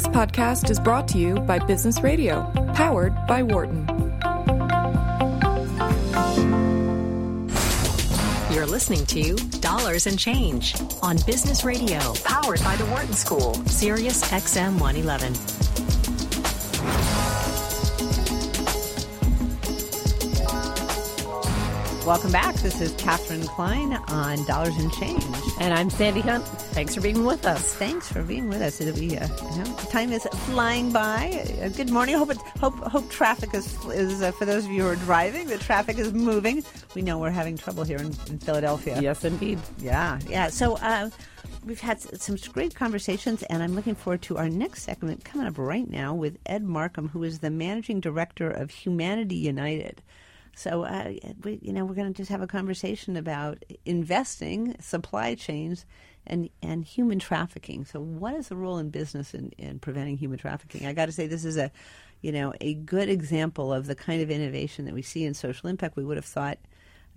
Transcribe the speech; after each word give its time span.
This 0.00 0.08
podcast 0.08 0.70
is 0.70 0.80
brought 0.80 1.06
to 1.08 1.18
you 1.18 1.34
by 1.40 1.58
Business 1.58 2.00
Radio, 2.00 2.50
powered 2.74 3.14
by 3.26 3.42
Wharton. 3.42 3.86
You're 8.50 8.64
listening 8.64 9.04
to 9.04 9.36
Dollars 9.60 10.06
and 10.06 10.18
Change 10.18 10.74
on 11.02 11.18
Business 11.26 11.64
Radio, 11.64 11.98
powered 12.24 12.64
by 12.64 12.76
the 12.76 12.86
Wharton 12.86 13.12
School, 13.12 13.52
Sirius 13.66 14.24
XM 14.30 14.80
111. 14.80 15.79
Welcome 22.10 22.32
back. 22.32 22.56
This 22.56 22.80
is 22.80 22.90
Katherine 22.94 23.46
Klein 23.46 23.92
on 24.08 24.44
Dollars 24.44 24.76
and 24.78 24.92
Change. 24.94 25.22
And 25.60 25.72
I'm 25.72 25.88
Sandi 25.90 26.20
Hunt. 26.20 26.44
Thanks 26.44 26.92
for 26.92 27.00
being 27.00 27.24
with 27.24 27.46
us. 27.46 27.72
Thanks 27.74 28.10
for 28.10 28.24
being 28.24 28.48
with 28.48 28.60
us. 28.60 28.80
It'll 28.80 28.98
be, 28.98 29.16
uh, 29.16 29.28
you 29.28 29.62
know, 29.62 29.76
time 29.90 30.10
is 30.10 30.24
flying 30.46 30.90
by. 30.90 31.46
Uh, 31.62 31.68
good 31.68 31.88
morning. 31.88 32.16
Hope 32.16 32.32
it, 32.32 32.38
hope 32.58 32.74
hope 32.78 33.08
traffic 33.10 33.54
is 33.54 33.76
is 33.90 34.22
uh, 34.22 34.32
for 34.32 34.44
those 34.44 34.64
of 34.64 34.72
you 34.72 34.82
who 34.82 34.88
are 34.88 34.96
driving. 34.96 35.46
The 35.46 35.58
traffic 35.58 35.98
is 35.98 36.12
moving. 36.12 36.64
We 36.96 37.02
know 37.02 37.16
we're 37.16 37.30
having 37.30 37.56
trouble 37.56 37.84
here 37.84 37.98
in, 37.98 38.06
in 38.06 38.40
Philadelphia. 38.40 39.00
Yes, 39.00 39.24
indeed. 39.24 39.60
Yeah, 39.78 40.18
yeah. 40.28 40.48
So. 40.48 40.78
Uh, 40.78 41.10
We've 41.62 41.80
had 41.80 42.00
some 42.00 42.36
great 42.52 42.74
conversations, 42.74 43.42
and 43.44 43.62
I'm 43.62 43.74
looking 43.74 43.94
forward 43.94 44.22
to 44.22 44.38
our 44.38 44.48
next 44.48 44.82
segment 44.82 45.26
coming 45.26 45.46
up 45.46 45.58
right 45.58 45.88
now 45.88 46.14
with 46.14 46.38
Ed 46.46 46.64
Marcum, 46.64 47.10
who 47.10 47.22
is 47.22 47.40
the 47.40 47.50
managing 47.50 48.00
director 48.00 48.50
of 48.50 48.70
Humanity 48.70 49.36
United. 49.36 50.00
So, 50.60 50.82
uh, 50.82 51.12
we, 51.42 51.58
you 51.62 51.72
know, 51.72 51.86
we're 51.86 51.94
going 51.94 52.12
to 52.12 52.16
just 52.16 52.30
have 52.30 52.42
a 52.42 52.46
conversation 52.46 53.16
about 53.16 53.64
investing, 53.86 54.76
supply 54.78 55.34
chains, 55.34 55.86
and 56.26 56.50
and 56.60 56.84
human 56.84 57.18
trafficking. 57.18 57.86
So, 57.86 57.98
what 57.98 58.34
is 58.34 58.48
the 58.48 58.56
role 58.56 58.76
in 58.76 58.90
business 58.90 59.32
in, 59.32 59.52
in 59.56 59.78
preventing 59.78 60.18
human 60.18 60.38
trafficking? 60.38 60.86
I 60.86 60.92
got 60.92 61.06
to 61.06 61.12
say, 61.12 61.26
this 61.26 61.46
is 61.46 61.56
a, 61.56 61.72
you 62.20 62.30
know, 62.30 62.52
a 62.60 62.74
good 62.74 63.08
example 63.08 63.72
of 63.72 63.86
the 63.86 63.94
kind 63.94 64.20
of 64.20 64.30
innovation 64.30 64.84
that 64.84 64.92
we 64.92 65.00
see 65.00 65.24
in 65.24 65.32
social 65.32 65.70
impact. 65.70 65.96
We 65.96 66.04
would 66.04 66.18
have 66.18 66.26
thought. 66.26 66.58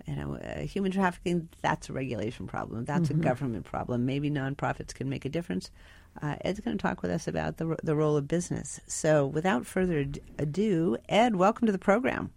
You 0.06 0.16
know, 0.16 0.34
uh, 0.34 0.62
human 0.62 0.90
trafficking, 0.90 1.48
that's 1.62 1.88
a 1.88 1.92
regulation 1.92 2.48
problem. 2.48 2.84
That's 2.84 3.10
mm-hmm. 3.10 3.20
a 3.20 3.24
government 3.24 3.64
problem. 3.64 4.04
Maybe 4.04 4.28
nonprofits 4.28 4.92
can 4.92 5.08
make 5.08 5.24
a 5.24 5.28
difference. 5.28 5.70
Uh, 6.20 6.34
Ed's 6.40 6.58
going 6.58 6.76
to 6.76 6.82
talk 6.82 7.00
with 7.00 7.12
us 7.12 7.28
about 7.28 7.58
the, 7.58 7.76
the 7.82 7.94
role 7.94 8.16
of 8.16 8.26
business. 8.26 8.80
So, 8.88 9.24
without 9.24 9.66
further 9.66 10.04
ado, 10.36 10.96
Ed, 11.08 11.36
welcome 11.36 11.66
to 11.66 11.72
the 11.72 11.78
program. 11.78 12.32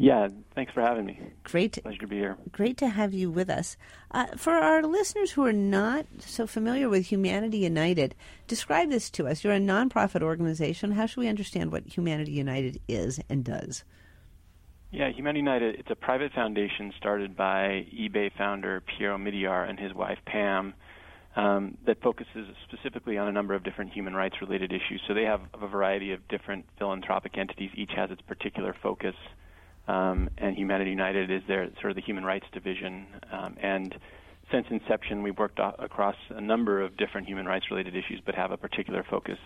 Yeah, 0.00 0.28
thanks 0.54 0.72
for 0.72 0.80
having 0.80 1.04
me. 1.04 1.20
Great. 1.44 1.78
Pleasure 1.82 1.98
to 1.98 2.06
be 2.06 2.16
here. 2.16 2.38
Great 2.52 2.78
to 2.78 2.88
have 2.88 3.12
you 3.12 3.30
with 3.30 3.50
us. 3.50 3.76
Uh, 4.10 4.28
for 4.34 4.54
our 4.54 4.82
listeners 4.82 5.32
who 5.32 5.44
are 5.44 5.52
not 5.52 6.06
so 6.20 6.46
familiar 6.46 6.88
with 6.88 7.04
Humanity 7.04 7.58
United, 7.58 8.14
describe 8.46 8.88
this 8.88 9.10
to 9.10 9.28
us. 9.28 9.44
You're 9.44 9.52
a 9.52 9.60
nonprofit 9.60 10.22
organization. 10.22 10.92
How 10.92 11.04
should 11.04 11.20
we 11.20 11.28
understand 11.28 11.70
what 11.70 11.86
Humanity 11.86 12.32
United 12.32 12.80
is 12.88 13.20
and 13.28 13.44
does? 13.44 13.84
Yeah, 14.90 15.10
Humanity 15.10 15.40
United, 15.40 15.74
it's 15.74 15.90
a 15.90 15.96
private 15.96 16.32
foundation 16.32 16.94
started 16.96 17.36
by 17.36 17.84
eBay 17.94 18.32
founder 18.38 18.80
Pierre 18.80 19.12
Omidyar 19.12 19.68
and 19.68 19.78
his 19.78 19.92
wife 19.92 20.18
Pam 20.24 20.72
um, 21.36 21.76
that 21.84 22.00
focuses 22.00 22.46
specifically 22.66 23.18
on 23.18 23.28
a 23.28 23.32
number 23.32 23.52
of 23.52 23.62
different 23.64 23.92
human 23.92 24.14
rights 24.14 24.36
related 24.40 24.72
issues. 24.72 25.02
So 25.06 25.12
they 25.12 25.24
have 25.24 25.42
a 25.52 25.66
variety 25.66 26.12
of 26.12 26.26
different 26.28 26.64
philanthropic 26.78 27.36
entities. 27.36 27.70
Each 27.74 27.92
has 27.94 28.10
its 28.10 28.22
particular 28.22 28.74
focus 28.82 29.14
um, 29.90 30.30
and 30.38 30.56
Humanity 30.56 30.90
United 30.90 31.30
is 31.30 31.42
their 31.48 31.68
sort 31.80 31.90
of 31.90 31.96
the 31.96 32.02
human 32.02 32.24
rights 32.24 32.46
division. 32.52 33.06
Um, 33.32 33.56
and 33.60 33.94
since 34.52 34.66
inception, 34.70 35.22
we've 35.22 35.38
worked 35.38 35.58
across 35.58 36.16
a 36.28 36.40
number 36.40 36.80
of 36.80 36.96
different 36.96 37.26
human 37.26 37.46
rights 37.46 37.70
related 37.70 37.96
issues, 37.96 38.20
but 38.24 38.34
have 38.34 38.52
a 38.52 38.56
particular 38.56 39.02
focus 39.02 39.38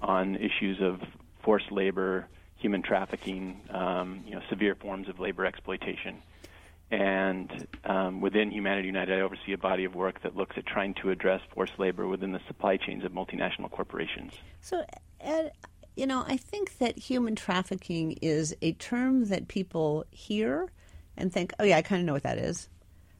on 0.00 0.36
issues 0.36 0.80
of 0.80 1.00
forced 1.42 1.70
labor, 1.70 2.26
human 2.56 2.82
trafficking, 2.82 3.60
um, 3.70 4.22
you 4.26 4.34
know, 4.34 4.40
severe 4.48 4.74
forms 4.74 5.08
of 5.08 5.20
labor 5.20 5.44
exploitation. 5.44 6.22
And 6.90 7.66
um, 7.84 8.20
within 8.20 8.50
Humanity 8.50 8.86
United, 8.86 9.18
I 9.18 9.20
oversee 9.22 9.52
a 9.52 9.58
body 9.58 9.84
of 9.84 9.94
work 9.94 10.22
that 10.22 10.36
looks 10.36 10.56
at 10.56 10.64
trying 10.66 10.94
to 11.02 11.10
address 11.10 11.40
forced 11.54 11.78
labor 11.78 12.06
within 12.06 12.32
the 12.32 12.40
supply 12.46 12.76
chains 12.76 13.04
of 13.04 13.12
multinational 13.12 13.70
corporations. 13.70 14.32
So, 14.60 14.84
Ed, 15.20 15.52
you 15.96 16.06
know, 16.06 16.24
I 16.26 16.36
think 16.36 16.78
that 16.78 16.98
human 16.98 17.36
trafficking 17.36 18.18
is 18.20 18.54
a 18.62 18.72
term 18.72 19.26
that 19.26 19.48
people 19.48 20.04
hear 20.10 20.70
and 21.16 21.32
think, 21.32 21.52
oh, 21.58 21.64
yeah, 21.64 21.76
I 21.76 21.82
kind 21.82 22.00
of 22.00 22.06
know 22.06 22.12
what 22.12 22.24
that 22.24 22.38
is. 22.38 22.68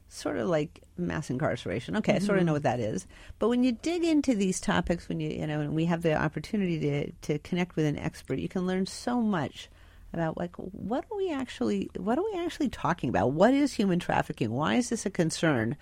Sort 0.09 0.37
of 0.37 0.47
like 0.49 0.81
mass 0.97 1.29
incarceration. 1.29 1.95
Okay, 1.97 2.13
mm-hmm. 2.13 2.23
I 2.23 2.25
sort 2.25 2.39
of 2.39 2.45
know 2.45 2.53
what 2.53 2.63
that 2.63 2.79
is. 2.79 3.07
But 3.39 3.49
when 3.49 3.63
you 3.63 3.71
dig 3.71 4.03
into 4.03 4.35
these 4.35 4.59
topics, 4.59 5.09
when 5.09 5.19
you, 5.19 5.29
you 5.29 5.47
know, 5.47 5.61
and 5.61 5.73
we 5.73 5.85
have 5.85 6.03
the 6.03 6.15
opportunity 6.15 6.79
to, 6.79 7.11
to 7.11 7.39
connect 7.39 7.75
with 7.75 7.85
an 7.85 7.97
expert, 7.97 8.39
you 8.39 8.49
can 8.49 8.67
learn 8.67 8.85
so 8.85 9.21
much 9.21 9.69
about 10.13 10.37
like 10.37 10.55
what 10.55 11.03
are 11.11 11.17
we 11.17 11.31
actually 11.31 11.89
what 11.97 12.17
are 12.17 12.23
we 12.23 12.39
actually 12.39 12.69
talking 12.69 13.09
about? 13.09 13.31
What 13.31 13.53
is 13.53 13.73
human 13.73 13.99
trafficking? 13.99 14.51
Why 14.51 14.75
is 14.75 14.89
this 14.89 15.05
a 15.05 15.09
concern? 15.09 15.75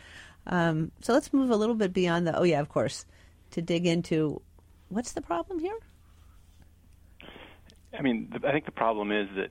Um, 0.47 0.91
so 1.01 1.13
let's 1.13 1.31
move 1.31 1.51
a 1.51 1.55
little 1.55 1.75
bit 1.75 1.93
beyond 1.93 2.25
the 2.25 2.35
oh 2.37 2.43
yeah, 2.43 2.59
of 2.59 2.69
course, 2.69 3.05
to 3.51 3.61
dig 3.61 3.85
into 3.85 4.41
what's 4.89 5.13
the 5.13 5.21
problem 5.21 5.59
here. 5.59 5.77
I 7.97 8.01
mean, 8.01 8.31
I 8.47 8.51
think 8.51 8.65
the 8.65 8.71
problem 8.71 9.11
is 9.11 9.27
that 9.35 9.49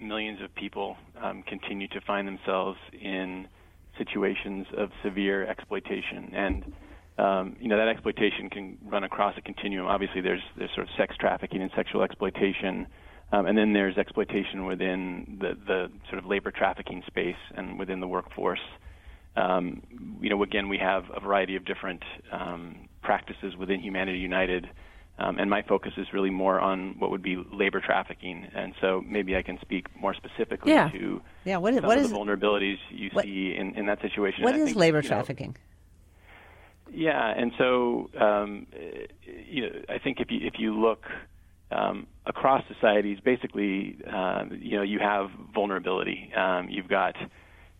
millions 0.00 0.40
of 0.42 0.54
people 0.54 0.96
um, 1.22 1.42
continue 1.46 1.88
to 1.88 2.00
find 2.00 2.26
themselves 2.26 2.78
in 2.92 3.48
situations 3.98 4.66
of 4.76 4.90
severe 5.04 5.46
exploitation, 5.46 6.32
and 6.34 6.72
um, 7.18 7.56
you 7.60 7.68
know 7.68 7.76
that 7.76 7.88
exploitation 7.88 8.50
can 8.50 8.78
run 8.84 9.04
across 9.04 9.34
a 9.38 9.40
continuum. 9.40 9.86
Obviously, 9.86 10.20
there's 10.20 10.42
there's 10.58 10.70
sort 10.74 10.88
of 10.88 10.94
sex 10.96 11.14
trafficking 11.18 11.62
and 11.62 11.70
sexual 11.76 12.02
exploitation, 12.02 12.86
um, 13.32 13.46
and 13.46 13.56
then 13.56 13.72
there's 13.72 13.96
exploitation 13.96 14.66
within 14.66 15.38
the 15.40 15.56
the 15.66 15.90
sort 16.08 16.18
of 16.18 16.26
labor 16.26 16.50
trafficking 16.50 17.02
space 17.06 17.36
and 17.56 17.78
within 17.78 18.00
the 18.00 18.08
workforce. 18.08 18.60
Um, 19.36 19.82
you 20.20 20.30
know, 20.30 20.42
again, 20.42 20.68
we 20.68 20.78
have 20.78 21.04
a 21.14 21.20
variety 21.20 21.56
of 21.56 21.64
different 21.64 22.02
um, 22.32 22.88
practices 23.02 23.54
within 23.56 23.80
Humanity 23.80 24.18
United 24.18 24.68
um, 25.18 25.38
and 25.38 25.48
my 25.48 25.62
focus 25.62 25.92
is 25.96 26.06
really 26.12 26.30
more 26.30 26.58
on 26.60 26.96
what 26.98 27.10
would 27.10 27.22
be 27.22 27.36
labor 27.52 27.80
trafficking. 27.80 28.48
And 28.54 28.74
so 28.80 29.02
maybe 29.06 29.36
I 29.36 29.42
can 29.42 29.58
speak 29.60 29.86
more 30.00 30.14
specifically 30.14 30.72
yeah. 30.72 30.88
to 30.90 31.22
yeah. 31.44 31.56
What 31.58 31.74
is, 31.74 31.80
some 31.80 31.86
what 31.86 31.98
of 31.98 32.04
is, 32.04 32.10
the 32.10 32.16
vulnerabilities 32.16 32.78
you 32.90 33.10
what, 33.12 33.24
see 33.24 33.54
in, 33.56 33.76
in 33.76 33.86
that 33.86 34.00
situation. 34.00 34.42
What 34.42 34.56
is 34.56 34.66
think, 34.66 34.76
labor 34.76 35.02
know, 35.02 35.08
trafficking? 35.08 35.56
yeah, 36.92 37.32
and 37.36 37.52
so 37.58 38.10
um, 38.20 38.66
you 39.46 39.62
know, 39.62 39.82
I 39.88 39.98
think 39.98 40.20
if 40.20 40.30
you 40.30 40.40
if 40.42 40.54
you 40.58 40.78
look 40.78 41.04
um, 41.70 42.06
across 42.26 42.62
societies, 42.72 43.18
basically, 43.24 43.98
uh, 44.10 44.44
you 44.50 44.76
know, 44.76 44.82
you 44.82 44.98
have 44.98 45.30
vulnerability. 45.54 46.32
Um, 46.36 46.68
you've 46.68 46.88
got 46.88 47.16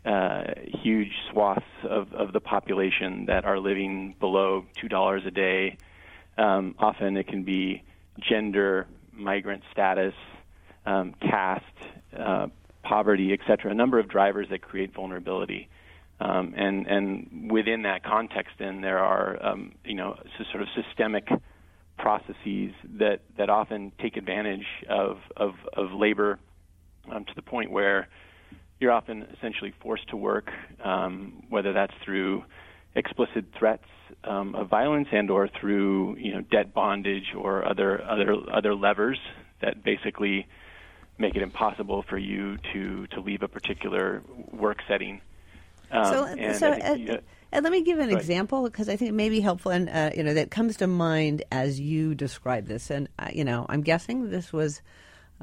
uh, 0.04 0.44
huge 0.82 1.12
swaths 1.30 1.64
of, 1.88 2.12
of 2.12 2.32
the 2.32 2.40
population 2.40 3.26
that 3.26 3.44
are 3.44 3.58
living 3.58 4.14
below 4.20 4.64
two 4.80 4.88
dollars 4.88 5.22
a 5.26 5.30
day. 5.30 5.78
Um, 6.36 6.74
often 6.78 7.16
it 7.16 7.28
can 7.28 7.44
be 7.44 7.82
gender, 8.20 8.86
migrant 9.12 9.62
status, 9.72 10.14
um, 10.86 11.14
caste, 11.20 11.64
uh, 12.18 12.48
poverty, 12.82 13.32
etc. 13.32 13.70
A 13.70 13.74
number 13.74 13.98
of 13.98 14.08
drivers 14.08 14.48
that 14.50 14.62
create 14.62 14.94
vulnerability. 14.94 15.68
Um, 16.20 16.54
and 16.56 16.86
and 16.86 17.50
within 17.50 17.82
that 17.82 18.04
context, 18.04 18.52
then 18.58 18.80
there 18.80 18.98
are 18.98 19.44
um, 19.44 19.72
you 19.84 19.94
know 19.94 20.16
sort 20.52 20.62
of 20.62 20.68
systemic 20.74 21.28
processes 21.98 22.72
that 22.98 23.20
that 23.36 23.50
often 23.50 23.92
take 24.00 24.16
advantage 24.16 24.66
of 24.88 25.18
of, 25.36 25.54
of 25.76 25.92
labor 25.92 26.38
um, 27.10 27.24
to 27.24 27.34
the 27.34 27.42
point 27.42 27.70
where 27.70 28.08
you're 28.80 28.92
often 28.92 29.26
essentially 29.36 29.72
forced 29.80 30.08
to 30.08 30.16
work, 30.16 30.50
um, 30.84 31.42
whether 31.48 31.72
that's 31.72 31.94
through 32.04 32.44
explicit 32.94 33.44
threats 33.58 33.84
um, 34.26 34.54
of 34.54 34.68
violence 34.68 35.08
and 35.12 35.30
or 35.30 35.48
through 35.48 36.16
you 36.16 36.34
know 36.34 36.40
debt 36.40 36.72
bondage 36.74 37.34
or 37.36 37.66
other 37.66 38.02
other 38.02 38.36
other 38.52 38.74
levers 38.74 39.18
that 39.60 39.82
basically 39.82 40.46
make 41.18 41.36
it 41.36 41.42
impossible 41.42 42.02
for 42.02 42.18
you 42.18 42.58
to 42.72 43.06
to 43.08 43.20
leave 43.20 43.42
a 43.42 43.48
particular 43.48 44.22
work 44.52 44.78
setting. 44.88 45.20
Um, 45.90 46.04
so, 46.04 46.52
so 46.52 46.74
think, 46.74 47.08
you 47.08 47.18
and 47.54 47.62
let 47.62 47.70
me 47.70 47.82
give 47.82 48.00
an 48.00 48.10
example 48.10 48.64
because 48.64 48.88
I 48.88 48.96
think 48.96 49.10
it 49.10 49.14
may 49.14 49.28
be 49.28 49.40
helpful, 49.40 49.70
and 49.70 49.88
uh, 49.88 50.10
you 50.14 50.24
know 50.24 50.34
that 50.34 50.50
comes 50.50 50.76
to 50.78 50.88
mind 50.88 51.44
as 51.52 51.78
you 51.78 52.14
describe 52.16 52.66
this. 52.66 52.90
And 52.90 53.08
uh, 53.18 53.28
you 53.32 53.44
know, 53.44 53.64
I'm 53.68 53.82
guessing 53.82 54.28
this 54.28 54.52
was, 54.52 54.82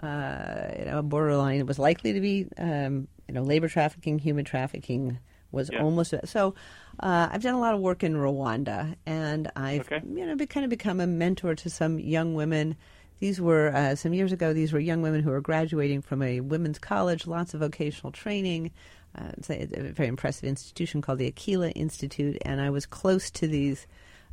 uh, 0.04 0.72
you 0.77 0.86
know, 0.86 1.01
borderline. 1.04 1.60
It 1.62 1.68
was 1.68 1.80
likely 1.80 2.12
to 2.12 2.19
be, 2.19 2.48
um, 2.57 3.07
you 3.30 3.34
know, 3.34 3.44
labor 3.44 3.69
trafficking, 3.69 4.19
human 4.19 4.44
trafficking 4.44 5.19
was 5.51 5.69
yeah. 5.71 5.81
almost 5.81 6.13
so. 6.25 6.56
Uh, 7.00 7.30
I've 7.31 7.42
done 7.42 7.56
a 7.56 7.59
lot 7.59 7.74
of 7.74 7.80
work 7.80 8.03
in 8.03 8.13
Rwanda, 8.13 8.95
and 9.06 9.51
I've 9.56 9.92
okay. 9.92 10.01
you 10.06 10.25
know 10.25 10.36
be, 10.36 10.45
kind 10.45 10.63
of 10.63 10.69
become 10.69 11.00
a 11.00 11.07
mentor 11.07 11.56
to 11.56 11.69
some 11.69 12.00
young 12.00 12.33
women. 12.33 12.75
These 13.19 13.39
were 13.39 13.71
uh, 13.74 13.95
some 13.95 14.13
years 14.13 14.31
ago. 14.31 14.53
These 14.53 14.74
were 14.74 14.80
young 14.80 15.01
women 15.01 15.21
who 15.24 15.30
were 15.30 15.42
graduating 15.42 16.01
from 16.01 16.21
a 16.21 16.39
women's 16.42 16.80
college, 16.80 17.27
lots 17.27 17.53
of 17.53 17.59
vocational 17.59 18.12
training. 18.12 18.71
Uh, 19.18 19.31
it's, 19.38 19.50
a, 19.50 19.62
it's, 19.62 19.74
a, 19.74 19.81
very 19.92 20.07
impressive 20.07 20.45
institution 20.45 21.01
called 21.01 21.19
the 21.19 21.30
Akilah 21.30 21.74
Institute, 21.75 22.38
and 22.44 22.62
I 22.62 22.69
was 22.69 22.86
close 22.86 23.30
to 23.31 23.48
these 23.48 23.86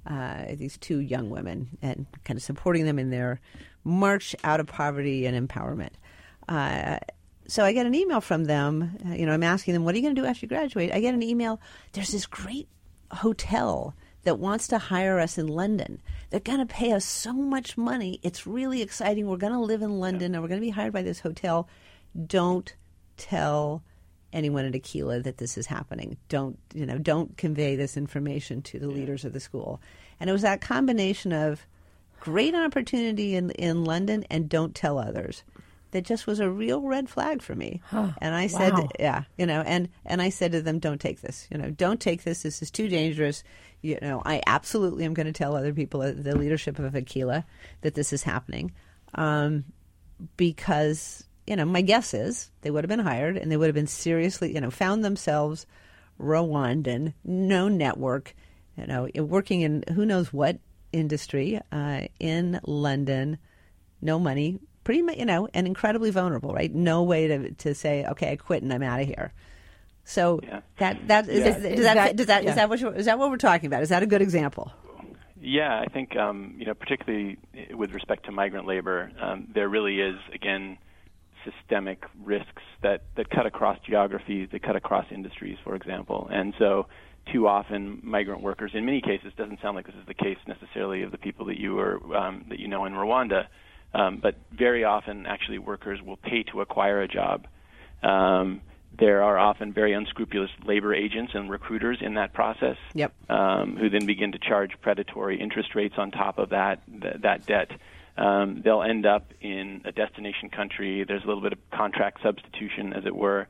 uh, 0.06 0.46
these 0.54 0.78
two 0.78 1.00
young 1.00 1.30
women 1.30 1.68
and 1.82 2.06
kind 2.24 2.36
of 2.36 2.42
supporting 2.42 2.86
them 2.86 2.98
in 2.98 3.10
their 3.10 3.40
march 3.84 4.34
out 4.44 4.60
of 4.60 4.66
poverty 4.66 5.26
and 5.26 5.48
empowerment. 5.48 5.90
Uh, 6.48 6.98
so 7.48 7.64
I 7.64 7.72
get 7.72 7.86
an 7.86 7.94
email 7.94 8.20
from 8.20 8.44
them. 8.44 8.96
uh, 9.08 9.14
You 9.14 9.26
know, 9.26 9.32
I'm 9.32 9.42
asking 9.42 9.74
them, 9.74 9.84
"What 9.84 9.94
are 9.94 9.98
you 9.98 10.02
going 10.04 10.14
to 10.14 10.20
do 10.20 10.26
after 10.26 10.44
you 10.44 10.48
graduate?" 10.48 10.92
I 10.92 11.00
get 11.00 11.14
an 11.14 11.22
email. 11.22 11.60
There's 11.92 12.12
this 12.12 12.26
great 12.26 12.68
hotel 13.10 13.94
that 14.24 14.38
wants 14.38 14.68
to 14.68 14.78
hire 14.78 15.18
us 15.18 15.38
in 15.38 15.46
London. 15.48 16.00
They're 16.30 16.40
going 16.40 16.58
to 16.58 16.66
pay 16.66 16.92
us 16.92 17.04
so 17.04 17.32
much 17.32 17.78
money. 17.78 18.20
It's 18.22 18.46
really 18.46 18.82
exciting. 18.82 19.26
We're 19.26 19.38
going 19.38 19.52
to 19.54 19.58
live 19.58 19.80
in 19.82 19.98
London 19.98 20.34
and 20.34 20.42
we're 20.42 20.48
going 20.48 20.60
to 20.60 20.66
be 20.66 20.70
hired 20.70 20.92
by 20.92 21.02
this 21.02 21.20
hotel. 21.20 21.68
Don't 22.26 22.74
tell 23.16 23.82
anyone 24.32 24.66
at 24.66 24.74
Akilah 24.74 25.22
that 25.22 25.38
this 25.38 25.56
is 25.56 25.66
happening. 25.66 26.18
Don't, 26.28 26.58
you 26.74 26.84
know, 26.84 26.98
don't 26.98 27.38
convey 27.38 27.76
this 27.76 27.96
information 27.96 28.60
to 28.62 28.78
the 28.78 28.88
leaders 28.88 29.24
of 29.24 29.32
the 29.32 29.40
school. 29.40 29.80
And 30.20 30.28
it 30.28 30.32
was 30.34 30.42
that 30.42 30.60
combination 30.60 31.32
of 31.32 31.66
great 32.20 32.54
opportunity 32.54 33.36
in 33.36 33.50
in 33.52 33.84
London 33.84 34.24
and 34.28 34.48
don't 34.48 34.74
tell 34.74 34.98
others 34.98 35.44
that 35.92 36.04
just 36.04 36.26
was 36.26 36.40
a 36.40 36.50
real 36.50 36.82
red 36.82 37.08
flag 37.08 37.42
for 37.42 37.54
me. 37.54 37.80
And 38.20 38.34
I 38.34 38.46
said, 38.46 38.72
Wow. 38.72 38.88
yeah, 38.98 39.24
you 39.36 39.46
know, 39.46 39.62
and 39.62 39.88
and 40.04 40.20
I 40.20 40.28
said 40.30 40.52
to 40.52 40.62
them, 40.62 40.78
don't 40.78 41.00
take 41.00 41.20
this. 41.20 41.46
You 41.50 41.58
know, 41.58 41.70
don't 41.70 42.00
take 42.00 42.24
this. 42.24 42.42
This 42.42 42.62
is 42.62 42.70
too 42.70 42.88
dangerous. 42.88 43.42
You 43.80 43.98
know, 44.02 44.22
I 44.24 44.42
absolutely 44.46 45.04
am 45.04 45.14
going 45.14 45.26
to 45.26 45.32
tell 45.32 45.56
other 45.56 45.72
people, 45.72 46.00
the 46.00 46.36
leadership 46.36 46.78
of 46.78 46.92
Akilah, 46.92 47.44
that 47.82 47.94
this 47.94 48.12
is 48.12 48.22
happening, 48.22 48.72
um, 49.14 49.64
because 50.36 51.24
you 51.46 51.56
know 51.56 51.64
my 51.64 51.80
guess 51.80 52.12
is 52.12 52.50
they 52.62 52.70
would 52.70 52.84
have 52.84 52.88
been 52.88 52.98
hired 52.98 53.36
and 53.36 53.50
they 53.50 53.56
would 53.56 53.68
have 53.68 53.74
been 53.74 53.86
seriously, 53.86 54.54
you 54.54 54.60
know, 54.60 54.70
found 54.70 55.04
themselves 55.04 55.66
Rwandan, 56.20 57.14
no 57.24 57.68
network, 57.68 58.34
you 58.76 58.86
know, 58.86 59.08
working 59.16 59.62
in 59.62 59.84
who 59.94 60.04
knows 60.04 60.32
what 60.32 60.58
industry 60.92 61.60
uh, 61.70 62.02
in 62.18 62.60
London, 62.66 63.38
no 64.00 64.18
money, 64.18 64.58
pretty 64.88 65.02
much, 65.02 65.18
you 65.18 65.26
know, 65.26 65.46
and 65.52 65.66
incredibly 65.66 66.10
vulnerable, 66.10 66.54
right? 66.54 66.74
No 66.74 67.02
way 67.02 67.26
to 67.26 67.50
to 67.50 67.74
say, 67.74 68.06
okay, 68.06 68.32
I 68.32 68.36
quit 68.36 68.62
and 68.62 68.72
I'm 68.72 68.82
out 68.82 69.00
of 69.02 69.06
here. 69.06 69.34
So 70.04 70.40
Yeah. 70.42 70.60
that 70.78 71.06
that 71.08 71.28
is, 71.28 71.40
Yeah. 71.40 71.48
is, 71.48 71.76
does 71.76 71.84
that 71.84 72.16
does 72.16 72.26
that 72.28 72.42
Yeah. 72.42 72.48
is 72.48 72.56
that 72.56 72.70
what 72.70 72.80
you 72.80 72.88
is 72.88 73.04
that 73.04 73.18
what 73.18 73.28
we're 73.30 73.36
talking 73.36 73.66
about? 73.66 73.82
Is 73.82 73.90
that 73.90 74.02
a 74.02 74.06
good 74.06 74.22
example? 74.22 74.72
Yeah, 75.42 75.78
I 75.78 75.88
think 75.92 76.16
um, 76.16 76.54
you 76.58 76.64
know, 76.64 76.72
particularly 76.72 77.36
with 77.74 77.90
respect 77.90 78.24
to 78.24 78.32
migrant 78.32 78.66
labor, 78.66 79.12
um, 79.20 79.46
there 79.52 79.68
really 79.68 80.00
is 80.00 80.16
again 80.32 80.78
systemic 81.44 82.04
risks 82.24 82.62
that 82.80 83.02
that 83.16 83.28
cut 83.28 83.44
across 83.44 83.78
geographies, 83.86 84.48
that 84.52 84.62
cut 84.62 84.74
across 84.74 85.04
industries, 85.12 85.58
for 85.62 85.74
example, 85.74 86.28
and 86.32 86.54
so. 86.58 86.86
Too 87.30 87.46
often, 87.46 88.00
migrant 88.02 88.40
workers, 88.40 88.70
in 88.72 88.86
many 88.86 89.02
cases, 89.02 89.34
doesn't 89.36 89.60
sound 89.60 89.76
like 89.76 89.84
this 89.84 89.94
is 89.96 90.06
the 90.06 90.14
case 90.14 90.38
necessarily 90.46 91.02
of 91.02 91.10
the 91.10 91.18
people 91.18 91.44
that 91.44 91.58
you 91.60 91.78
are 91.78 91.94
um, 92.16 92.46
that 92.48 92.58
you 92.58 92.68
know 92.68 92.86
in 92.86 92.94
Rwanda, 92.94 93.48
um, 93.94 94.18
but 94.22 94.36
very 94.52 94.84
often, 94.84 95.26
actually, 95.26 95.58
workers 95.58 96.00
will 96.02 96.16
pay 96.16 96.42
to 96.44 96.60
acquire 96.60 97.02
a 97.02 97.08
job. 97.08 97.46
Um, 98.02 98.60
there 98.98 99.22
are 99.22 99.38
often 99.38 99.72
very 99.72 99.92
unscrupulous 99.92 100.50
labor 100.64 100.94
agents 100.94 101.32
and 101.34 101.50
recruiters 101.50 101.98
in 102.00 102.14
that 102.14 102.32
process 102.32 102.76
Yep. 102.94 103.12
um, 103.30 103.76
who 103.76 103.90
then 103.90 104.06
begin 104.06 104.32
to 104.32 104.38
charge 104.38 104.72
predatory 104.80 105.40
interest 105.40 105.74
rates 105.74 105.94
on 105.98 106.10
top 106.10 106.38
of 106.38 106.50
that 106.50 106.82
that, 107.00 107.22
that 107.22 107.46
debt. 107.46 107.70
Um, 108.16 108.62
they'll 108.64 108.82
end 108.82 109.06
up 109.06 109.32
in 109.40 109.82
a 109.84 109.92
destination 109.92 110.50
country. 110.50 111.04
There's 111.06 111.22
a 111.22 111.26
little 111.26 111.42
bit 111.42 111.52
of 111.52 111.58
contract 111.70 112.20
substitution, 112.22 112.92
as 112.92 113.06
it 113.06 113.14
were, 113.14 113.46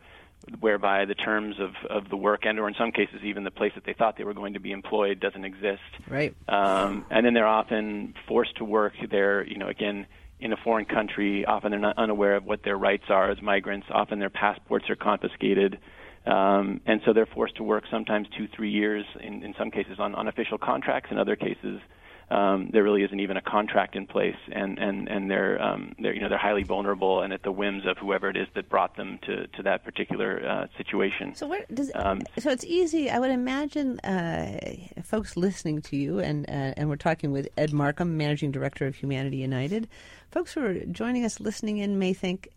whereby 0.61 1.07
the 1.07 1.15
terms 1.15 1.57
of, 1.59 1.71
of 1.89 2.11
the 2.11 2.17
work 2.17 2.45
and, 2.45 2.59
or 2.59 2.69
in 2.69 2.75
some 2.75 2.93
cases, 2.93 3.21
even 3.25 3.45
the 3.45 3.51
place 3.51 3.73
that 3.77 3.85
they 3.85 3.95
thought 3.95 4.19
they 4.19 4.25
were 4.25 4.35
going 4.35 4.53
to 4.55 4.61
be 4.61 4.73
employed 4.73 5.21
doesn't 5.21 5.45
exist. 5.45 5.81
Right. 6.07 6.35
Um, 6.49 7.07
and 7.11 7.25
then 7.25 7.33
they're 7.33 7.47
often 7.47 8.13
forced 8.27 8.57
to 8.57 8.65
work. 8.65 8.93
They're, 9.11 9.43
you 9.47 9.57
know, 9.57 9.69
again, 9.69 10.07
in 10.41 10.53
a 10.53 10.57
foreign 10.57 10.85
country. 10.85 11.45
Often 11.45 11.71
they're 11.71 11.81
not 11.81 11.99
unaware 11.99 12.37
of 12.37 12.45
what 12.45 12.63
their 12.63 12.77
rights 12.77 13.05
are 13.09 13.31
as 13.31 13.41
migrants. 13.43 13.87
Often 13.91 14.19
their 14.19 14.31
passports 14.31 14.89
are 14.91 14.97
confiscated. 14.97 15.79
Um, 16.27 16.81
and 16.87 17.01
so 17.07 17.13
they're 17.13 17.27
forced 17.27 17.57
to 17.57 17.63
work 17.63 17.85
sometimes 17.91 18.29
two, 18.37 18.49
three 18.55 18.71
years, 18.71 19.05
in, 19.21 19.43
in 19.43 19.55
some 19.59 19.71
cases 19.71 19.99
on 19.99 20.15
unofficial 20.15 20.59
contracts, 20.59 21.11
in 21.11 21.19
other 21.19 21.37
cases, 21.37 21.81
um, 22.31 22.69
there 22.73 22.83
really 22.83 23.03
isn't 23.05 23.21
even 23.21 23.37
a 23.37 23.43
contract 23.43 23.97
in 23.97 24.07
place, 24.07 24.37
and 24.53 24.79
and 24.79 25.09
and 25.09 25.31
they're 25.31 25.61
um, 25.63 25.95
they're 25.99 26.15
you 26.15 26.21
know 26.21 26.29
they're 26.29 26.37
highly 26.37 26.63
vulnerable 26.63 27.23
and 27.23 27.33
at 27.33 27.43
the 27.43 27.53
whims 27.53 27.85
of 27.87 27.97
whoever 27.99 28.29
it 28.29 28.37
is 28.37 28.47
that 28.55 28.69
brought 28.69 28.97
them 28.97 29.19
to 29.23 29.47
to 29.49 29.63
that 29.63 29.85
particular 29.85 30.47
uh, 30.47 30.67
situation. 30.77 31.35
So 31.35 31.47
where 31.47 31.65
does 31.73 31.91
Um, 31.95 32.21
so 32.39 32.51
it's 32.51 32.65
easy. 32.65 33.09
I 33.09 33.19
would 33.19 33.31
imagine 33.31 33.99
uh, 34.01 34.59
folks 35.03 35.37
listening 35.37 35.81
to 35.83 35.97
you, 35.97 36.19
and 36.19 36.45
uh, 36.49 36.75
and 36.77 36.91
we're 36.91 36.97
talking 36.97 37.33
with 37.33 37.49
Ed 37.57 37.71
Marcum, 37.71 38.09
managing 38.09 38.53
director 38.53 38.87
of 38.87 38.95
Humanity 38.95 39.39
United. 39.39 39.89
Folks 40.31 40.53
who 40.53 40.65
are 40.65 40.75
joining 40.93 41.25
us, 41.25 41.41
listening 41.41 41.79
in, 41.79 41.99
may 41.99 42.13
think, 42.13 42.49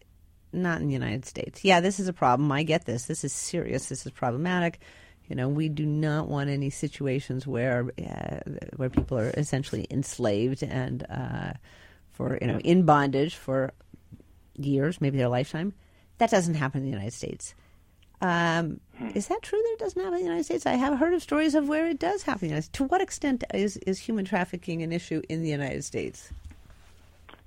not 0.51 0.81
in 0.81 0.87
the 0.87 0.93
United 0.93 1.25
States. 1.25 1.63
Yeah, 1.63 1.79
this 1.79 1.97
is 1.97 2.09
a 2.09 2.13
problem. 2.13 2.51
I 2.51 2.63
get 2.63 2.85
this. 2.85 3.05
This 3.05 3.23
is 3.23 3.31
serious. 3.31 3.87
This 3.87 4.05
is 4.05 4.11
problematic. 4.11 4.79
You 5.31 5.37
know, 5.37 5.47
we 5.47 5.69
do 5.69 5.85
not 5.85 6.27
want 6.27 6.49
any 6.49 6.69
situations 6.69 7.47
where 7.47 7.89
uh, 7.97 8.39
where 8.75 8.89
people 8.89 9.17
are 9.17 9.29
essentially 9.37 9.87
enslaved 9.89 10.61
and 10.61 11.05
uh, 11.09 11.53
for 12.09 12.37
you 12.41 12.47
know 12.47 12.59
in 12.59 12.83
bondage 12.83 13.35
for 13.35 13.71
years, 14.57 14.99
maybe 14.99 15.17
their 15.17 15.29
lifetime. 15.29 15.71
That 16.17 16.31
doesn't 16.31 16.55
happen 16.55 16.79
in 16.79 16.83
the 16.83 16.91
United 16.91 17.13
States. 17.13 17.55
Um, 18.19 18.81
is 19.15 19.27
that 19.27 19.41
true 19.41 19.57
that 19.57 19.71
it 19.71 19.79
doesn't 19.79 20.01
happen 20.01 20.15
in 20.15 20.19
the 20.19 20.25
United 20.25 20.43
States? 20.43 20.65
I 20.65 20.73
have 20.73 20.99
heard 20.99 21.13
of 21.13 21.23
stories 21.23 21.55
of 21.55 21.69
where 21.69 21.87
it 21.87 21.97
does 21.97 22.23
happen 22.23 22.43
in 22.43 22.49
the 22.49 22.53
United 22.55 22.63
States. 22.65 22.77
To 22.79 22.83
what 22.83 22.99
extent 22.99 23.45
is, 23.53 23.77
is 23.77 23.99
human 23.99 24.25
trafficking 24.25 24.83
an 24.83 24.91
issue 24.91 25.21
in 25.29 25.43
the 25.43 25.49
United 25.49 25.85
States? 25.85 26.29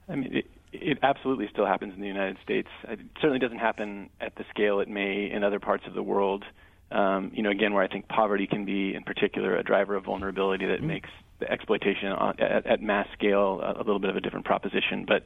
I 0.08 0.16
mean, 0.16 0.34
it, 0.38 0.46
it 0.72 0.98
absolutely 1.02 1.48
still 1.52 1.66
happens 1.66 1.92
in 1.94 2.00
the 2.00 2.08
United 2.08 2.38
States. 2.42 2.68
It 2.88 3.00
certainly 3.16 3.40
doesn't 3.40 3.58
happen 3.58 4.08
at 4.22 4.36
the 4.36 4.44
scale 4.48 4.80
it 4.80 4.88
may 4.88 5.30
in 5.30 5.44
other 5.44 5.60
parts 5.60 5.84
of 5.86 5.92
the 5.92 6.02
world. 6.02 6.44
Um, 6.94 7.32
you 7.34 7.42
know, 7.42 7.50
again, 7.50 7.74
where 7.74 7.82
I 7.82 7.88
think 7.88 8.06
poverty 8.08 8.46
can 8.46 8.64
be, 8.64 8.94
in 8.94 9.02
particular, 9.02 9.56
a 9.56 9.64
driver 9.64 9.96
of 9.96 10.04
vulnerability 10.04 10.66
that 10.66 10.80
makes 10.80 11.10
the 11.40 11.50
exploitation 11.50 12.08
on, 12.08 12.40
at, 12.40 12.66
at 12.66 12.80
mass 12.80 13.08
scale 13.12 13.60
a, 13.60 13.72
a 13.72 13.82
little 13.82 13.98
bit 13.98 14.10
of 14.10 14.16
a 14.16 14.20
different 14.20 14.46
proposition. 14.46 15.04
But 15.06 15.24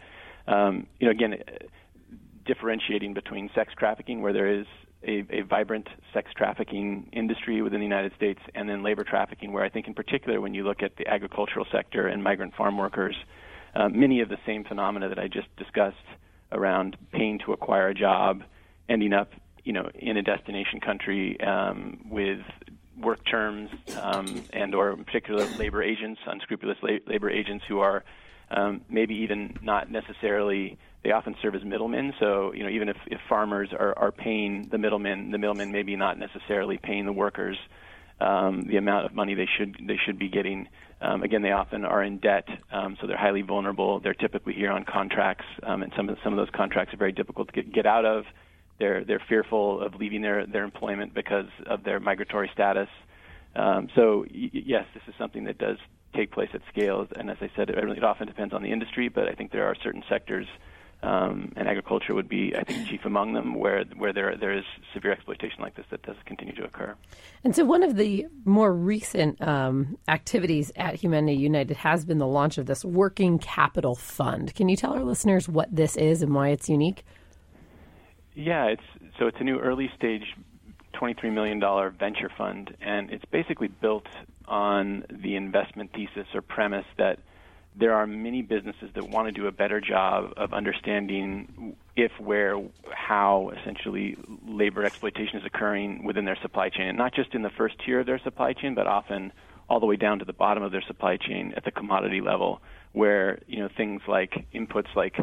um, 0.50 0.86
you 0.98 1.06
know, 1.06 1.10
again, 1.10 1.34
uh, 1.34 1.66
differentiating 2.46 3.12
between 3.12 3.50
sex 3.54 3.74
trafficking, 3.78 4.22
where 4.22 4.32
there 4.32 4.48
is 4.48 4.66
a, 5.06 5.26
a 5.30 5.42
vibrant 5.42 5.88
sex 6.14 6.30
trafficking 6.34 7.08
industry 7.12 7.60
within 7.60 7.80
the 7.80 7.86
United 7.86 8.12
States, 8.16 8.40
and 8.54 8.68
then 8.68 8.82
labor 8.82 9.04
trafficking, 9.04 9.52
where 9.52 9.62
I 9.62 9.68
think, 9.68 9.86
in 9.86 9.94
particular, 9.94 10.40
when 10.40 10.54
you 10.54 10.64
look 10.64 10.82
at 10.82 10.96
the 10.96 11.06
agricultural 11.06 11.66
sector 11.70 12.08
and 12.08 12.24
migrant 12.24 12.54
farm 12.54 12.78
workers, 12.78 13.14
uh, 13.74 13.90
many 13.90 14.22
of 14.22 14.30
the 14.30 14.38
same 14.46 14.64
phenomena 14.64 15.10
that 15.10 15.18
I 15.18 15.28
just 15.28 15.54
discussed 15.56 15.96
around 16.50 16.96
paying 17.12 17.38
to 17.44 17.52
acquire 17.52 17.88
a 17.88 17.94
job, 17.94 18.42
ending 18.88 19.12
up, 19.12 19.32
you 19.68 19.74
know, 19.74 19.90
in 19.94 20.16
a 20.16 20.22
destination 20.22 20.80
country 20.80 21.38
um, 21.42 22.00
with 22.10 22.40
work 22.98 23.20
terms 23.30 23.68
um, 23.94 24.46
and 24.50 24.74
or 24.74 24.92
in 24.92 25.04
particular 25.04 25.46
labor 25.58 25.82
agents, 25.82 26.18
unscrupulous 26.26 26.78
la- 26.82 27.04
labor 27.06 27.28
agents 27.28 27.66
who 27.68 27.80
are 27.80 28.02
um, 28.50 28.80
maybe 28.88 29.14
even 29.16 29.58
not 29.60 29.90
necessarily 29.90 30.78
they 31.04 31.10
often 31.10 31.36
serve 31.42 31.54
as 31.54 31.62
middlemen. 31.64 32.14
So 32.18 32.54
you 32.54 32.62
know 32.62 32.70
even 32.70 32.88
if, 32.88 32.96
if 33.08 33.20
farmers 33.28 33.68
are, 33.78 33.92
are 33.98 34.10
paying 34.10 34.68
the 34.70 34.78
middlemen, 34.78 35.32
the 35.32 35.38
middlemen 35.38 35.70
maybe 35.70 35.94
not 35.96 36.18
necessarily 36.18 36.78
paying 36.82 37.04
the 37.04 37.12
workers 37.12 37.58
um, 38.20 38.64
the 38.66 38.78
amount 38.78 39.04
of 39.04 39.14
money 39.14 39.34
they 39.34 39.48
should 39.58 39.76
they 39.86 39.98
should 40.04 40.18
be 40.18 40.28
getting. 40.28 40.68
Um, 41.00 41.22
again, 41.22 41.42
they 41.42 41.52
often 41.52 41.84
are 41.84 42.02
in 42.02 42.18
debt, 42.18 42.48
um, 42.72 42.96
so 43.00 43.06
they're 43.06 43.18
highly 43.18 43.42
vulnerable. 43.42 44.00
They're 44.00 44.14
typically 44.14 44.54
here 44.54 44.72
on 44.72 44.84
contracts, 44.84 45.44
um, 45.62 45.82
and 45.82 45.92
some 45.94 46.08
of 46.08 46.16
some 46.24 46.32
of 46.32 46.38
those 46.38 46.52
contracts 46.56 46.94
are 46.94 46.96
very 46.96 47.12
difficult 47.12 47.48
to 47.48 47.52
get, 47.52 47.72
get 47.72 47.86
out 47.86 48.06
of. 48.06 48.24
They're 48.78 49.04
they're 49.04 49.22
fearful 49.28 49.80
of 49.80 49.94
leaving 49.96 50.22
their 50.22 50.46
their 50.46 50.64
employment 50.64 51.14
because 51.14 51.48
of 51.66 51.84
their 51.84 52.00
migratory 52.00 52.50
status. 52.52 52.88
Um, 53.56 53.88
so 53.94 54.24
y- 54.32 54.50
yes, 54.52 54.84
this 54.94 55.02
is 55.08 55.14
something 55.18 55.44
that 55.44 55.58
does 55.58 55.78
take 56.14 56.30
place 56.30 56.50
at 56.54 56.60
scale, 56.72 57.06
and 57.16 57.30
as 57.30 57.38
I 57.40 57.50
said, 57.56 57.70
it, 57.70 57.78
it 57.78 58.04
often 58.04 58.26
depends 58.26 58.54
on 58.54 58.62
the 58.62 58.70
industry. 58.72 59.08
But 59.08 59.28
I 59.28 59.32
think 59.32 59.52
there 59.52 59.66
are 59.66 59.74
certain 59.82 60.04
sectors, 60.08 60.46
um, 61.02 61.52
and 61.56 61.68
agriculture 61.68 62.14
would 62.14 62.28
be, 62.28 62.54
I 62.56 62.62
think, 62.62 62.86
chief 62.88 63.04
among 63.04 63.32
them, 63.32 63.54
where 63.54 63.84
where 63.96 64.12
there 64.12 64.36
there 64.36 64.56
is 64.56 64.64
severe 64.94 65.10
exploitation 65.10 65.60
like 65.60 65.74
this 65.74 65.86
that 65.90 66.02
does 66.02 66.16
continue 66.24 66.54
to 66.54 66.64
occur. 66.64 66.94
And 67.42 67.56
so, 67.56 67.64
one 67.64 67.82
of 67.82 67.96
the 67.96 68.26
more 68.44 68.72
recent 68.72 69.42
um, 69.42 69.98
activities 70.06 70.70
at 70.76 70.94
Humanity 70.94 71.36
United 71.36 71.78
has 71.78 72.04
been 72.04 72.18
the 72.18 72.26
launch 72.28 72.58
of 72.58 72.66
this 72.66 72.84
Working 72.84 73.40
Capital 73.40 73.96
Fund. 73.96 74.54
Can 74.54 74.68
you 74.68 74.76
tell 74.76 74.92
our 74.92 75.04
listeners 75.04 75.48
what 75.48 75.74
this 75.74 75.96
is 75.96 76.22
and 76.22 76.32
why 76.32 76.50
it's 76.50 76.68
unique? 76.68 77.04
Yeah, 78.38 78.66
it's 78.66 79.16
so 79.18 79.26
it's 79.26 79.38
a 79.40 79.44
new 79.44 79.58
early 79.58 79.90
stage, 79.96 80.22
twenty-three 80.92 81.30
million 81.30 81.58
dollar 81.58 81.90
venture 81.90 82.30
fund, 82.38 82.72
and 82.80 83.10
it's 83.10 83.24
basically 83.24 83.66
built 83.66 84.06
on 84.46 85.04
the 85.10 85.34
investment 85.34 85.90
thesis 85.92 86.28
or 86.32 86.40
premise 86.40 86.86
that 86.98 87.18
there 87.74 87.94
are 87.94 88.06
many 88.06 88.42
businesses 88.42 88.90
that 88.94 89.08
want 89.08 89.26
to 89.26 89.32
do 89.32 89.48
a 89.48 89.50
better 89.50 89.80
job 89.80 90.34
of 90.36 90.52
understanding 90.52 91.74
if, 91.96 92.12
where, 92.20 92.62
how 92.92 93.50
essentially 93.60 94.16
labor 94.46 94.84
exploitation 94.84 95.40
is 95.40 95.44
occurring 95.44 96.04
within 96.04 96.24
their 96.24 96.38
supply 96.40 96.68
chain, 96.68 96.86
and 96.86 96.96
not 96.96 97.12
just 97.12 97.34
in 97.34 97.42
the 97.42 97.50
first 97.50 97.74
tier 97.84 97.98
of 97.98 98.06
their 98.06 98.20
supply 98.20 98.52
chain, 98.52 98.72
but 98.72 98.86
often 98.86 99.32
all 99.68 99.80
the 99.80 99.86
way 99.86 99.96
down 99.96 100.20
to 100.20 100.24
the 100.24 100.32
bottom 100.32 100.62
of 100.62 100.70
their 100.70 100.82
supply 100.82 101.16
chain 101.16 101.52
at 101.56 101.64
the 101.64 101.72
commodity 101.72 102.20
level, 102.20 102.62
where 102.92 103.40
you 103.48 103.58
know 103.58 103.68
things 103.76 104.00
like 104.06 104.46
inputs 104.54 104.94
like 104.94 105.16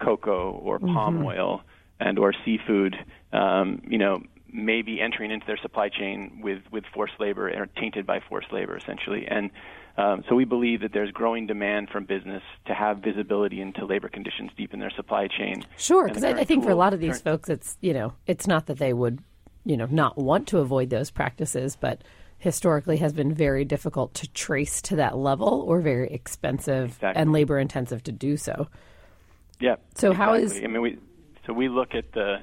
cocoa 0.00 0.52
or 0.52 0.78
palm 0.78 1.16
mm-hmm. 1.16 1.26
oil 1.26 1.62
and 2.00 2.18
or 2.18 2.32
seafood, 2.44 2.96
um, 3.32 3.82
you 3.86 3.98
know, 3.98 4.22
may 4.52 4.82
be 4.82 5.00
entering 5.00 5.30
into 5.30 5.46
their 5.46 5.58
supply 5.58 5.88
chain 5.88 6.40
with, 6.42 6.58
with 6.72 6.84
forced 6.92 7.14
labor 7.20 7.48
or 7.48 7.66
tainted 7.66 8.06
by 8.06 8.20
forced 8.28 8.52
labor, 8.52 8.76
essentially. 8.76 9.26
And 9.28 9.50
um, 9.96 10.24
so 10.28 10.34
we 10.34 10.44
believe 10.44 10.80
that 10.80 10.92
there's 10.92 11.10
growing 11.10 11.46
demand 11.46 11.90
from 11.90 12.04
business 12.04 12.42
to 12.66 12.74
have 12.74 12.98
visibility 12.98 13.60
into 13.60 13.84
labor 13.84 14.08
conditions 14.08 14.50
deep 14.56 14.72
in 14.72 14.80
their 14.80 14.90
supply 14.90 15.28
chain. 15.28 15.64
Sure, 15.76 16.08
because 16.08 16.24
I, 16.24 16.30
I, 16.30 16.44
think 16.44 16.64
for 16.64 16.70
a 16.70 16.74
lot 16.74 16.94
of 16.94 17.00
these 17.00 17.20
current, 17.20 17.42
folks, 17.42 17.48
it's 17.48 17.76
you 17.80 17.92
know, 17.92 18.14
it's 18.26 18.46
not 18.46 18.66
that 18.66 18.78
they 18.78 18.92
would, 18.92 19.20
you 19.64 19.76
know, 19.76 19.86
not 19.86 20.16
want 20.16 20.48
to 20.48 20.58
avoid 20.58 20.90
those 20.90 21.10
practices, 21.10 21.76
but 21.76 22.02
historically 22.38 22.96
has 22.96 23.12
been 23.12 23.34
very 23.34 23.64
difficult 23.64 24.14
to 24.14 24.28
trace 24.28 24.80
to 24.80 24.96
that 24.96 25.16
level 25.16 25.64
or 25.66 25.80
very 25.80 26.10
expensive 26.10 26.92
exactly. 26.92 27.20
and 27.20 27.32
labor 27.32 27.58
intensive 27.58 28.02
to 28.04 28.12
do 28.12 28.36
so. 28.36 28.68
Yeah. 29.60 29.76
So 29.96 30.12
exactly. 30.12 30.14
how 30.14 30.34
is 30.34 30.56
I 30.56 30.66
mean 30.66 30.80
we 30.80 30.98
so 31.46 31.52
we 31.52 31.68
look 31.68 31.94
at 31.94 32.12
the 32.12 32.38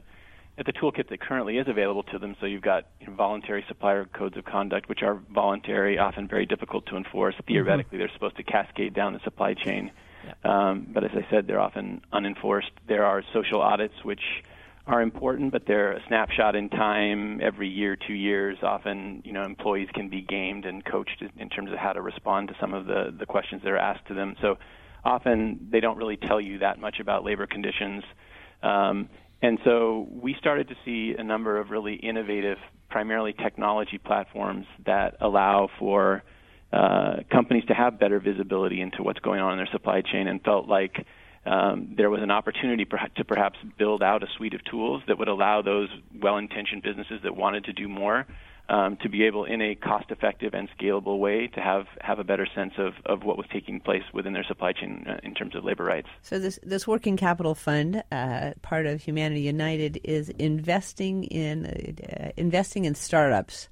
at 0.58 0.66
the 0.66 0.74
toolkit 0.74 1.10
that 1.10 1.20
currently 1.20 1.58
is 1.58 1.68
available 1.68 2.04
to 2.04 2.18
them. 2.18 2.36
So 2.40 2.48
you've 2.48 2.64
got 2.64 2.88
you 3.00 3.08
know, 3.08 3.14
voluntary 3.14 3.64
supplier 3.68 4.06
codes 4.06 4.38
of 4.38 4.46
conduct, 4.46 4.90
which 4.90 5.04
are 5.04 5.22
voluntary, 5.32 6.00
often 6.00 6.28
very 6.28 6.46
difficult 6.48 6.88
to 6.88 6.98
enforce. 6.98 7.36
Mm-hmm. 7.36 7.54
Theoretically, 7.54 7.98
mm-hmm. 7.98 8.08
they're 8.08 8.14
supposed 8.14 8.38
to 8.38 8.44
cascade 8.44 8.94
down 8.94 9.14
the 9.14 9.20
supply 9.24 9.54
chain, 9.54 9.92
yeah. 10.26 10.70
um, 10.70 10.88
but 10.90 11.04
as 11.04 11.12
I 11.14 11.30
said, 11.30 11.48
they're 11.48 11.60
often 11.60 12.02
unenforced. 12.12 12.72
There 12.88 13.06
are 13.06 13.24
social 13.34 13.62
audits, 13.62 13.94
which 14.04 14.22
are 14.88 15.02
important, 15.02 15.52
but 15.52 15.64
they're 15.68 15.92
a 15.92 16.04
snapshot 16.08 16.56
in 16.56 16.70
time. 16.70 17.42
Every 17.42 17.68
year, 17.68 17.96
two 17.96 18.14
years, 18.14 18.58
often 18.64 19.22
you 19.26 19.34
know 19.34 19.44
employees 19.44 19.90
can 19.94 20.10
be 20.10 20.22
gamed 20.22 20.66
and 20.66 20.84
coached 20.84 21.22
in 21.38 21.50
terms 21.50 21.72
of 21.72 21.78
how 21.78 21.94
to 21.94 22.02
respond 22.02 22.48
to 22.48 22.56
some 22.60 22.74
of 22.74 22.86
the 22.86 23.14
the 23.18 23.26
questions 23.26 23.62
that 23.64 23.72
are 23.72 23.78
asked 23.78 24.08
to 24.08 24.14
them. 24.14 24.36
So 24.42 24.58
often 25.04 25.68
they 25.70 25.82
don't 25.82 25.98
really 25.98 26.18
tell 26.18 26.42
you 26.42 26.60
that 26.60 26.80
much 26.80 27.00
about 27.00 27.24
labor 27.24 27.48
conditions. 27.48 28.04
Um, 28.64 29.10
and 29.42 29.60
so 29.64 30.08
we 30.10 30.36
started 30.40 30.70
to 30.70 30.76
see 30.84 31.16
a 31.18 31.24
number 31.24 31.60
of 31.60 31.70
really 31.70 31.96
innovative, 31.96 32.58
primarily 32.90 33.34
technology 33.34 33.98
platforms 33.98 34.66
that 34.86 35.18
allow 35.22 35.70
for 35.78 36.24
uh, 36.74 37.18
companies 37.32 37.64
to 37.66 37.74
have 37.74 38.00
better 38.00 38.20
visibility 38.20 38.82
into 38.82 39.04
what's 39.04 39.20
going 39.20 39.40
on 39.40 39.54
in 39.54 39.58
their 39.58 39.70
supply 39.72 40.02
chain 40.02 40.28
and 40.28 40.42
felt 40.44 40.68
like 40.68 41.06
um, 41.46 41.94
there 41.96 42.10
was 42.10 42.22
an 42.22 42.32
opportunity 42.32 42.86
to 42.86 43.24
perhaps 43.24 43.58
build 43.78 44.04
out 44.04 44.22
a 44.22 44.28
suite 44.36 44.54
of 44.54 44.64
tools 44.66 45.02
that 45.08 45.18
would 45.18 45.30
allow 45.30 45.62
those 45.62 45.88
well 46.22 46.38
intentioned 46.38 46.84
businesses 46.84 47.22
that 47.24 47.36
wanted 47.36 47.66
to 47.66 47.74
do 47.74 47.88
more 47.88 48.26
um, 48.70 48.98
to 48.98 49.10
be 49.10 49.24
able, 49.24 49.46
in 49.46 49.62
a 49.62 49.76
cost-effective 49.76 50.54
and 50.54 50.68
scalable 50.78 51.20
way, 51.20 51.48
to 51.48 51.62
have 51.62 51.86
have 52.02 52.20
a 52.20 52.24
better 52.24 52.46
sense 52.54 52.74
of, 52.78 52.94
of 53.06 53.24
what 53.24 53.38
was 53.38 53.46
taking 53.52 53.80
place 53.80 54.04
within 54.14 54.34
their 54.34 54.44
supply 54.44 54.74
chain 54.74 55.06
uh, 55.08 55.18
in 55.24 55.34
terms 55.34 55.56
of 55.56 55.64
labor 55.64 55.86
rights. 55.86 56.08
So 56.22 56.38
this 56.38 56.60
this 56.64 56.86
working 56.86 57.16
capital 57.16 57.56
fund, 57.56 58.04
uh, 58.12 58.52
part 58.62 58.86
of 58.86 59.02
Humanity 59.02 59.42
United, 59.42 60.02
is 60.04 60.30
investing 60.30 61.24
in 61.26 61.66
uh, 61.66 62.32
investing 62.36 62.86
in 62.86 62.96
startups 62.96 63.70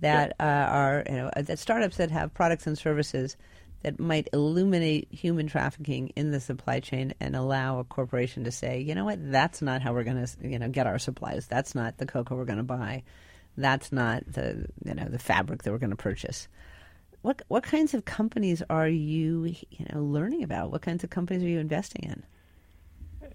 that 0.00 0.32
uh, 0.40 0.42
are 0.42 1.04
you 1.08 1.16
know 1.16 1.30
uh, 1.36 1.42
that 1.42 1.58
startups 1.58 1.96
that 1.98 2.10
have 2.10 2.34
products 2.34 2.66
and 2.66 2.76
services 2.76 3.36
that 3.82 4.00
might 4.00 4.28
illuminate 4.32 5.06
human 5.12 5.46
trafficking 5.46 6.08
in 6.16 6.30
the 6.30 6.40
supply 6.40 6.80
chain 6.80 7.12
and 7.20 7.36
allow 7.36 7.78
a 7.78 7.84
corporation 7.84 8.44
to 8.44 8.50
say, 8.50 8.80
you 8.80 8.94
know 8.94 9.04
what, 9.04 9.18
that's 9.30 9.60
not 9.60 9.82
how 9.82 9.92
we're 9.92 10.04
going 10.04 10.26
to 10.26 10.48
you 10.48 10.58
know 10.58 10.68
get 10.68 10.88
our 10.88 10.98
supplies. 10.98 11.46
That's 11.46 11.76
not 11.76 11.98
the 11.98 12.06
cocoa 12.06 12.34
we're 12.34 12.46
going 12.46 12.58
to 12.58 12.64
buy 12.64 13.04
that's 13.56 13.92
not 13.92 14.24
the 14.26 14.66
you 14.84 14.94
know 14.94 15.06
the 15.06 15.18
fabric 15.18 15.62
that 15.62 15.70
we're 15.70 15.78
going 15.78 15.90
to 15.90 15.96
purchase. 15.96 16.48
What 17.22 17.42
what 17.48 17.62
kinds 17.62 17.94
of 17.94 18.04
companies 18.04 18.62
are 18.68 18.88
you 18.88 19.54
you 19.70 19.86
know 19.92 20.02
learning 20.02 20.42
about? 20.42 20.70
What 20.70 20.82
kinds 20.82 21.04
of 21.04 21.10
companies 21.10 21.42
are 21.42 21.48
you 21.48 21.58
investing 21.58 22.02
in? 22.04 22.22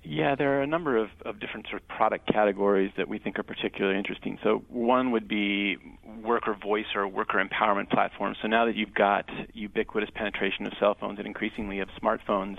Yeah, 0.04 0.36
there 0.36 0.58
are 0.58 0.62
a 0.62 0.68
number 0.68 0.96
of, 0.98 1.10
of 1.26 1.40
different 1.40 1.68
sort 1.70 1.82
of 1.82 1.88
product 1.90 2.32
categories 2.32 2.92
that 2.96 3.10
we 3.10 3.20
think 3.20 3.38
are 3.38 3.44
particularly 3.44 3.98
interesting. 3.98 4.40
So 4.42 4.64
one 4.70 5.12
would 5.12 5.28
be 5.28 5.78
worker 6.24 6.54
voice 6.54 6.86
or 6.96 7.08
worker 7.08 7.44
empowerment 7.44 7.90
platforms. 7.90 8.38
So 8.42 8.48
now 8.48 8.66
that 8.66 8.76
you've 8.76 8.94
got 8.94 9.26
ubiquitous 9.54 10.10
penetration 10.16 10.66
of 10.68 10.74
cell 10.80 10.96
phones 11.00 11.20
and 11.20 11.28
increasingly 11.28 11.80
of 11.80 11.90
smartphones, 12.02 12.58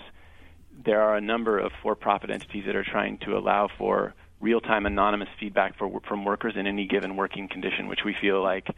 there 0.84 1.00
are 1.00 1.16
a 1.16 1.20
number 1.20 1.58
of 1.58 1.72
for-profit 1.82 2.30
entities 2.30 2.64
that 2.66 2.76
are 2.76 2.84
trying 2.84 3.18
to 3.18 3.36
allow 3.36 3.68
for 3.78 4.14
real-time 4.40 4.86
anonymous 4.86 5.28
feedback 5.38 5.76
for, 5.76 6.00
from 6.08 6.24
workers 6.24 6.54
in 6.56 6.66
any 6.66 6.86
given 6.86 7.16
working 7.16 7.48
condition, 7.48 7.88
which 7.88 8.04
we 8.04 8.14
feel 8.20 8.42
like 8.42 8.68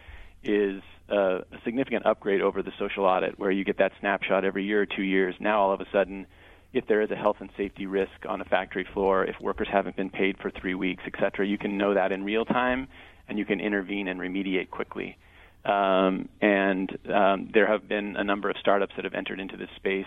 is 0.42 0.82
a, 1.08 1.16
a 1.16 1.60
significant 1.64 2.04
upgrade 2.04 2.40
over 2.40 2.62
the 2.62 2.72
social 2.78 3.04
audit, 3.04 3.38
where 3.38 3.50
you 3.50 3.64
get 3.64 3.78
that 3.78 3.92
snapshot 4.00 4.44
every 4.44 4.64
year 4.64 4.82
or 4.82 4.86
two 4.86 5.02
years. 5.02 5.34
Now, 5.38 5.60
all 5.60 5.72
of 5.72 5.80
a 5.80 5.86
sudden, 5.92 6.26
if 6.72 6.86
there 6.86 7.02
is 7.02 7.10
a 7.10 7.16
health 7.16 7.36
and 7.40 7.50
safety 7.56 7.86
risk 7.86 8.26
on 8.28 8.40
a 8.40 8.44
factory 8.44 8.86
floor, 8.92 9.24
if 9.24 9.36
workers 9.40 9.68
haven't 9.70 9.94
been 9.94 10.10
paid 10.10 10.38
for 10.38 10.50
three 10.50 10.74
weeks, 10.74 11.02
et 11.06 11.14
cetera, 11.20 11.46
you 11.46 11.58
can 11.58 11.78
know 11.78 11.94
that 11.94 12.12
in 12.12 12.24
real 12.24 12.44
time, 12.44 12.88
and 13.28 13.38
you 13.38 13.44
can 13.44 13.60
intervene 13.60 14.08
and 14.08 14.18
remediate 14.18 14.70
quickly. 14.70 15.16
Um, 15.64 16.28
and 16.40 16.98
um, 17.08 17.50
there 17.54 17.68
have 17.68 17.88
been 17.88 18.16
a 18.16 18.24
number 18.24 18.50
of 18.50 18.56
startups 18.58 18.94
that 18.96 19.04
have 19.04 19.14
entered 19.14 19.38
into 19.38 19.56
this 19.56 19.70
space 19.76 20.06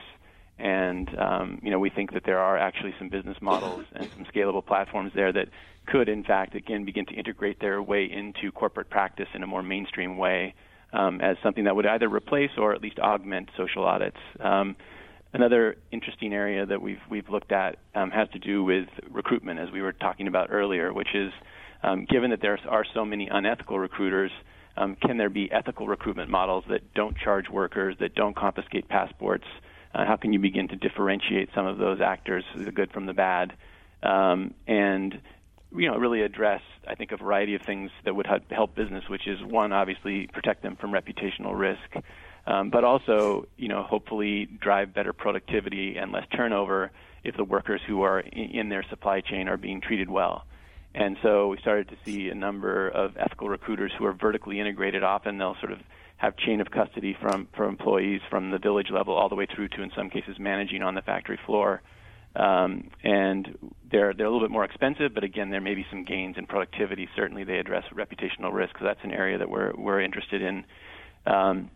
and 0.58 1.10
um, 1.20 1.60
you 1.62 1.72
know, 1.72 1.80
we 1.80 1.90
think 1.90 2.14
that 2.14 2.24
there 2.26 2.40
are 2.40 2.58
actually 2.58 2.94
some 2.98 3.10
business 3.10 3.38
models 3.42 3.86
and 3.94 4.10
some 4.16 4.26
scalable 4.34 4.66
platforms 4.66 5.12
there 5.14 5.34
that 5.34 5.48
could, 5.88 6.10
in 6.10 6.24
fact, 6.24 6.56
again, 6.56 6.86
begin 6.86 7.06
to 7.08 7.14
integrate 7.14 7.60
their 7.60 7.82
way 7.82 8.10
into 8.12 8.52
corporate 8.52 8.90
practice 8.90 9.28
in 9.34 9.44
a 9.44 9.48
more 9.48 9.62
mainstream 9.62 10.18
way 10.18 10.54
um, 10.94 11.20
as 11.22 11.38
something 11.44 11.66
that 11.66 11.76
would 11.76 11.86
either 11.86 12.08
replace 12.08 12.52
or 12.58 12.74
at 12.74 12.82
least 12.82 13.00
augment 13.00 13.50
social 13.58 13.84
audits. 13.84 14.18
Um, 14.40 14.76
another 15.34 15.76
interesting 15.92 16.34
area 16.34 16.66
that 16.66 16.82
we've 16.82 17.02
we've 17.10 17.30
looked 17.30 17.52
at 17.52 17.78
um, 17.94 18.10
has 18.12 18.30
to 18.30 18.40
do 18.40 18.64
with 18.64 18.88
recruitment, 19.10 19.60
as 19.60 19.70
we 19.72 19.82
were 19.82 19.92
talking 19.92 20.28
about 20.28 20.48
earlier, 20.52 20.94
which 20.94 21.14
is 21.14 21.32
um, 21.84 22.06
given 22.10 22.32
that 22.32 22.42
there 22.42 22.58
are 22.70 22.86
so 22.94 23.06
many 23.06 23.28
unethical 23.30 23.78
recruiters. 23.78 24.32
Um, 24.78 24.98
can 25.02 25.18
there 25.18 25.30
be 25.30 25.50
ethical 25.52 25.88
recruitment 25.88 26.30
models 26.30 26.66
that 26.70 26.94
don't 26.94 27.16
charge 27.18 27.50
workers, 27.50 27.96
that 28.02 28.14
don't 28.14 28.36
confiscate 28.36 28.90
passports, 28.90 29.46
uh, 29.96 30.06
how 30.06 30.18
can 30.18 30.34
you 30.34 30.40
begin 30.40 30.68
to 30.68 30.76
differentiate 30.76 31.50
some 31.56 31.66
of 31.66 31.78
those 31.78 32.02
actors, 32.02 32.44
the 32.54 32.72
good 32.72 32.92
from 32.92 33.06
the 33.06 33.14
bad, 33.14 33.54
um, 34.04 34.54
and 34.68 35.22
you 35.76 35.90
know 35.90 35.98
really 35.98 36.22
address 36.22 36.62
I 36.88 36.96
think 36.96 37.12
a 37.12 37.18
variety 37.18 37.56
of 37.56 37.62
things 37.66 37.92
that 38.04 38.14
would 38.14 38.28
help 38.50 38.76
business, 38.76 39.06
which 39.10 39.26
is 39.26 39.40
one 39.42 39.72
obviously 39.72 40.28
protect 40.34 40.64
them 40.64 40.76
from 40.76 40.92
reputational 40.92 41.58
risk, 41.58 42.06
um, 42.46 42.70
but 42.70 42.84
also 42.84 43.48
you 43.58 43.70
know 43.70 43.84
hopefully 43.84 44.46
drive 44.62 44.94
better 44.94 45.14
productivity 45.14 45.96
and 45.98 46.12
less 46.12 46.26
turnover 46.36 46.92
if 47.24 47.38
the 47.38 47.46
workers 47.46 47.82
who 47.88 48.02
are 48.02 48.20
in, 48.20 48.50
in 48.52 48.70
their 48.70 48.84
supply 48.90 49.22
chain 49.22 49.48
are 49.48 49.58
being 49.58 49.80
treated 49.80 50.10
well. 50.10 50.46
And 50.96 51.18
so 51.22 51.50
we 51.50 51.58
started 51.58 51.90
to 51.90 51.98
see 52.06 52.30
a 52.30 52.36
number 52.36 52.88
of 52.88 53.18
ethical 53.18 53.50
recruiters 53.50 53.92
who 54.00 54.06
are 54.06 54.14
vertically 54.14 54.62
integrated. 54.62 55.04
Often 55.04 55.38
they'll 55.38 55.58
sort 55.60 55.74
of 55.74 55.80
have 56.18 56.38
chain 56.38 56.62
of 56.62 56.72
custody 56.72 57.18
from 57.20 57.50
for 57.54 57.68
employees 57.68 58.22
from 58.30 58.50
the 58.50 58.58
village 58.58 58.88
level 58.90 59.14
all 59.14 59.28
the 59.28 59.36
way 59.36 59.46
through 59.46 59.68
to 59.68 59.82
in 59.82 59.92
some 59.94 60.10
cases 60.10 60.38
managing 60.40 60.82
on 60.82 60.96
the 60.96 61.02
factory 61.02 61.38
floor. 61.46 61.82
Um, 62.34 62.92
and 63.04 63.74
they're 63.92 64.14
they're 64.14 64.26
a 64.26 64.32
little 64.32 64.48
bit 64.48 64.52
more 64.52 64.64
expensive, 64.64 65.14
but 65.14 65.26
again, 65.26 65.50
there 65.50 65.60
may 65.60 65.76
be 65.76 65.86
some 65.90 66.06
gains 66.06 66.38
in 66.38 66.46
productivity. 66.46 67.10
Certainly, 67.14 67.44
they 67.44 67.58
address 67.58 67.84
reputational 67.94 68.54
risk. 68.54 68.78
So 68.80 68.86
that's 68.86 69.04
an 69.04 69.12
area 69.12 69.38
that 69.38 69.50
we're 69.50 69.74
we're 69.76 70.00
interested 70.00 70.42
in. 70.42 70.64
Um, 71.26 71.72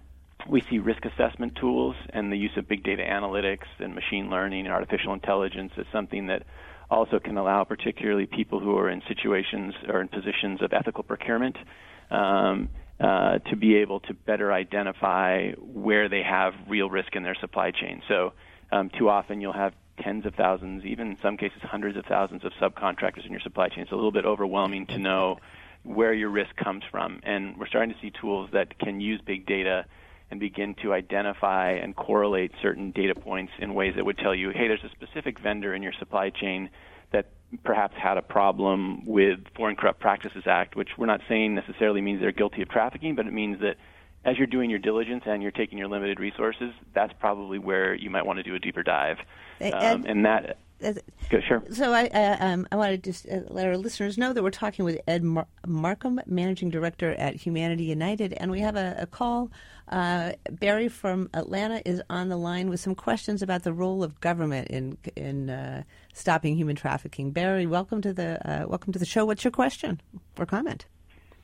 we 0.48 0.62
see 0.70 0.80
risk 0.80 1.04
assessment 1.04 1.58
tools 1.60 1.98
and 2.12 2.32
the 2.32 2.38
use 2.38 2.52
of 2.56 2.70
big 2.70 2.84
data 2.84 3.04
analytics 3.04 3.68
and 3.80 3.94
machine 3.94 4.30
learning 4.30 4.66
and 4.66 4.74
artificial 4.74 5.14
intelligence 5.14 5.74
as 5.78 5.86
something 5.92 6.28
that 6.28 6.44
also 6.90 7.20
can 7.20 7.38
allow, 7.38 7.64
particularly 7.64 8.26
people 8.26 8.60
who 8.60 8.78
are 8.78 8.90
in 8.90 9.02
situations 9.08 9.74
or 9.88 10.02
in 10.02 10.08
positions 10.08 10.62
of 10.62 10.74
ethical 10.74 11.04
procurement, 11.04 11.58
um, 12.10 12.70
uh, 13.00 13.40
to 13.40 13.56
be 13.56 13.76
able 13.78 14.00
to 14.02 14.14
better 14.14 14.52
identify 14.52 15.52
where 15.54 16.10
they 16.10 16.24
have 16.24 16.54
real 16.68 16.90
risk 16.90 17.16
in 17.16 17.24
their 17.24 17.36
supply 17.36 17.72
chain. 17.72 18.02
So, 18.08 18.34
um, 18.72 18.90
too 18.90 19.10
often 19.10 19.42
you'll 19.42 19.54
have 19.54 19.74
tens 20.02 20.26
of 20.26 20.36
thousands, 20.36 20.86
even 20.86 21.08
in 21.12 21.18
some 21.22 21.38
cases 21.38 21.62
hundreds 21.62 21.98
of 21.98 22.06
thousands 22.06 22.44
of 22.44 22.52
subcontractors 22.62 23.26
in 23.26 23.32
your 23.32 23.42
supply 23.42 23.70
chain. 23.70 23.84
It's 23.84 23.92
a 23.92 23.96
little 23.96 24.12
bit 24.12 24.26
overwhelming 24.26 24.88
to 24.88 24.98
know 24.98 25.40
where 25.84 26.14
your 26.14 26.30
risk 26.30 26.56
comes 26.56 26.84
from. 26.92 27.20
And 27.24 27.58
we're 27.58 27.68
starting 27.68 27.94
to 27.94 28.00
see 28.02 28.12
tools 28.12 28.50
that 28.54 28.78
can 28.80 29.00
use 29.00 29.22
big 29.26 29.46
data 29.46 29.86
and 30.32 30.40
begin 30.40 30.76
to 30.84 30.94
identify 30.94 31.72
and 31.72 31.96
correlate 31.96 32.52
certain 32.62 32.92
data 32.92 33.16
points 33.16 33.52
in 33.60 33.74
ways 33.74 33.94
that 33.96 34.06
would 34.06 34.18
tell 34.18 34.36
you, 34.36 34.52
hey, 34.52 34.68
there's 34.68 34.84
a 34.84 34.90
specific 34.90 35.40
vendor 35.40 35.74
in 35.74 35.82
your 35.82 35.94
supply 35.94 36.30
chain 36.30 36.70
that 37.12 37.28
perhaps 37.64 37.96
had 37.98 38.18
a 38.18 38.22
problem 38.22 39.06
with 39.06 39.40
Foreign 39.56 39.76
Corrupt 39.76 40.00
Practices 40.00 40.44
Act, 40.46 40.76
which 40.76 40.90
we're 40.98 41.08
not 41.08 41.22
saying 41.28 41.56
necessarily 41.56 42.02
means 42.02 42.22
they're 42.22 42.32
guilty 42.32 42.62
of 42.62 42.70
trafficking, 42.70 43.16
but 43.16 43.26
it 43.26 43.34
means 43.34 43.60
that 43.62 43.78
as 44.24 44.38
you're 44.38 44.48
doing 44.48 44.70
your 44.70 44.80
diligence 44.80 45.24
and 45.26 45.42
you're 45.42 45.52
taking 45.52 45.78
your 45.78 45.88
limited 45.88 46.20
resources, 46.20 46.74
that's 46.94 47.14
probably 47.20 47.58
where 47.58 47.96
you 47.96 48.10
might 48.10 48.26
want 48.26 48.38
to 48.38 48.44
do 48.44 48.54
a 48.54 48.60
deeper 48.60 48.84
dive. 48.84 49.18
Um, 49.74 50.06
and 50.08 50.26
that 50.26 50.58
sure. 51.42 51.64
So 51.72 51.92
I 51.92 52.08
uh, 52.08 52.38
um, 52.40 52.68
I 52.72 52.76
want 52.76 52.92
to 52.92 52.98
just 52.98 53.28
uh, 53.28 53.42
let 53.48 53.66
our 53.66 53.78
listeners 53.78 54.18
know 54.18 54.34
that 54.34 54.42
we're 54.42 54.52
talking 54.52 54.86
with 54.86 55.00
Ed 55.08 55.24
Mar- 55.24 55.48
Marcum, 55.68 56.26
managing 56.26 56.70
director 56.70 57.12
at 57.12 57.36
Humanity 57.36 57.84
United, 57.84 58.34
and 58.34 58.52
we 58.52 58.62
have 58.62 58.76
a, 58.76 58.96
a 59.00 59.06
call. 59.06 59.52
Uh, 59.90 60.34
Barry 60.52 60.88
from 60.88 61.30
Atlanta 61.34 61.82
is 61.84 62.02
on 62.10 62.30
the 62.30 62.38
line 62.38 62.70
with 62.70 62.80
some 62.80 62.94
questions 62.94 63.42
about 63.42 63.64
the 63.64 63.74
role 63.74 64.04
of 64.04 64.20
government 64.22 64.68
in 64.70 64.98
in 65.16 65.50
uh, 65.50 65.84
stopping 66.14 66.56
human 66.56 66.76
trafficking. 66.76 67.32
Barry, 67.32 67.66
welcome 67.66 68.02
to 68.02 68.14
the 68.14 68.40
uh, 68.50 68.68
welcome 68.68 68.94
to 68.94 69.00
the 69.00 69.06
show. 69.06 69.26
What's 69.26 69.44
your 69.44 69.52
question 69.52 70.02
or 70.38 70.46
comment? 70.46 70.86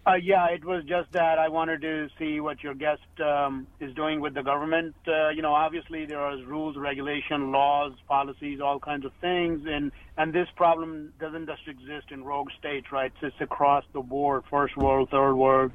Uh, 0.08 0.14
yeah, 0.22 0.46
it 0.50 0.64
was 0.64 0.84
just 0.84 1.12
that 1.14 1.40
I 1.40 1.48
wanted 1.48 1.82
to 1.82 2.08
see 2.20 2.40
what 2.40 2.64
your 2.64 2.76
guest 2.76 3.02
um, 3.20 3.66
is 3.80 3.92
doing 3.96 4.22
with 4.22 4.36
the 4.36 4.44
government. 4.44 4.94
Uh, 5.08 5.30
you 5.30 5.42
know, 5.42 5.52
obviously 5.52 6.06
there 6.06 6.20
are 6.20 6.38
rules, 6.46 6.78
regulation, 6.78 7.52
laws, 7.52 7.94
policies, 8.08 8.60
all 8.62 8.80
kinds 8.80 9.04
of 9.04 9.12
things, 9.20 9.62
and 9.66 9.92
and 10.16 10.32
this 10.32 10.48
problem 10.56 11.12
doesn't 11.20 11.48
just 11.48 11.68
exist 11.68 12.12
in 12.12 12.24
rogue 12.24 12.50
states, 12.60 12.92
right? 12.92 13.12
It's 13.24 13.36
across 13.42 13.84
the 13.94 14.02
board, 14.02 14.44
first 14.52 14.78
world, 14.78 15.10
third 15.10 15.34
world. 15.34 15.72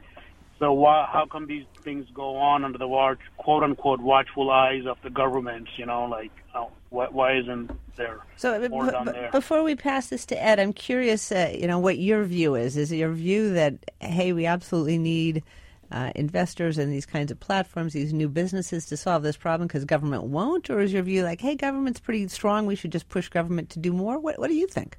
So 0.60 0.74
why, 0.74 1.08
how 1.10 1.24
come 1.24 1.46
these 1.46 1.64
things 1.82 2.06
go 2.12 2.36
on 2.36 2.64
under 2.64 2.76
the 2.76 2.86
watch, 2.86 3.18
quote 3.38 3.62
unquote, 3.62 4.00
watchful 4.00 4.50
eyes 4.50 4.84
of 4.86 4.98
the 5.02 5.08
governments? 5.08 5.70
You 5.78 5.86
know, 5.86 6.04
like 6.04 6.30
uh, 6.54 6.66
why, 6.90 7.08
why, 7.10 7.38
isn't 7.38 7.70
there 7.96 8.18
so 8.36 8.68
more 8.68 8.84
b- 8.84 8.90
done 8.90 9.06
b- 9.06 9.12
there? 9.12 9.30
before 9.30 9.62
we 9.62 9.74
pass 9.74 10.08
this 10.08 10.26
to 10.26 10.40
Ed, 10.40 10.60
I'm 10.60 10.74
curious. 10.74 11.32
Uh, 11.32 11.50
you 11.58 11.66
know 11.66 11.78
what 11.78 11.98
your 11.98 12.24
view 12.24 12.56
is? 12.56 12.76
Is 12.76 12.92
your 12.92 13.10
view 13.10 13.54
that 13.54 13.90
hey, 14.00 14.34
we 14.34 14.44
absolutely 14.44 14.98
need 14.98 15.42
uh, 15.90 16.12
investors 16.14 16.76
and 16.76 16.92
these 16.92 17.06
kinds 17.06 17.30
of 17.30 17.40
platforms, 17.40 17.94
these 17.94 18.12
new 18.12 18.28
businesses 18.28 18.84
to 18.86 18.98
solve 18.98 19.22
this 19.22 19.38
problem 19.38 19.66
because 19.66 19.86
government 19.86 20.24
won't, 20.24 20.68
or 20.68 20.80
is 20.80 20.92
your 20.92 21.02
view 21.02 21.24
like 21.24 21.40
hey, 21.40 21.54
government's 21.54 22.00
pretty 22.00 22.28
strong, 22.28 22.66
we 22.66 22.76
should 22.76 22.92
just 22.92 23.08
push 23.08 23.30
government 23.30 23.70
to 23.70 23.78
do 23.78 23.94
more? 23.94 24.18
What 24.18 24.38
What 24.38 24.48
do 24.48 24.54
you 24.54 24.66
think? 24.66 24.98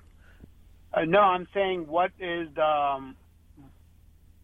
Uh, 0.92 1.06
no, 1.06 1.20
I'm 1.20 1.48
saying 1.54 1.86
what 1.86 2.12
is 2.20 2.50
the 2.56 2.66
um, 2.66 3.16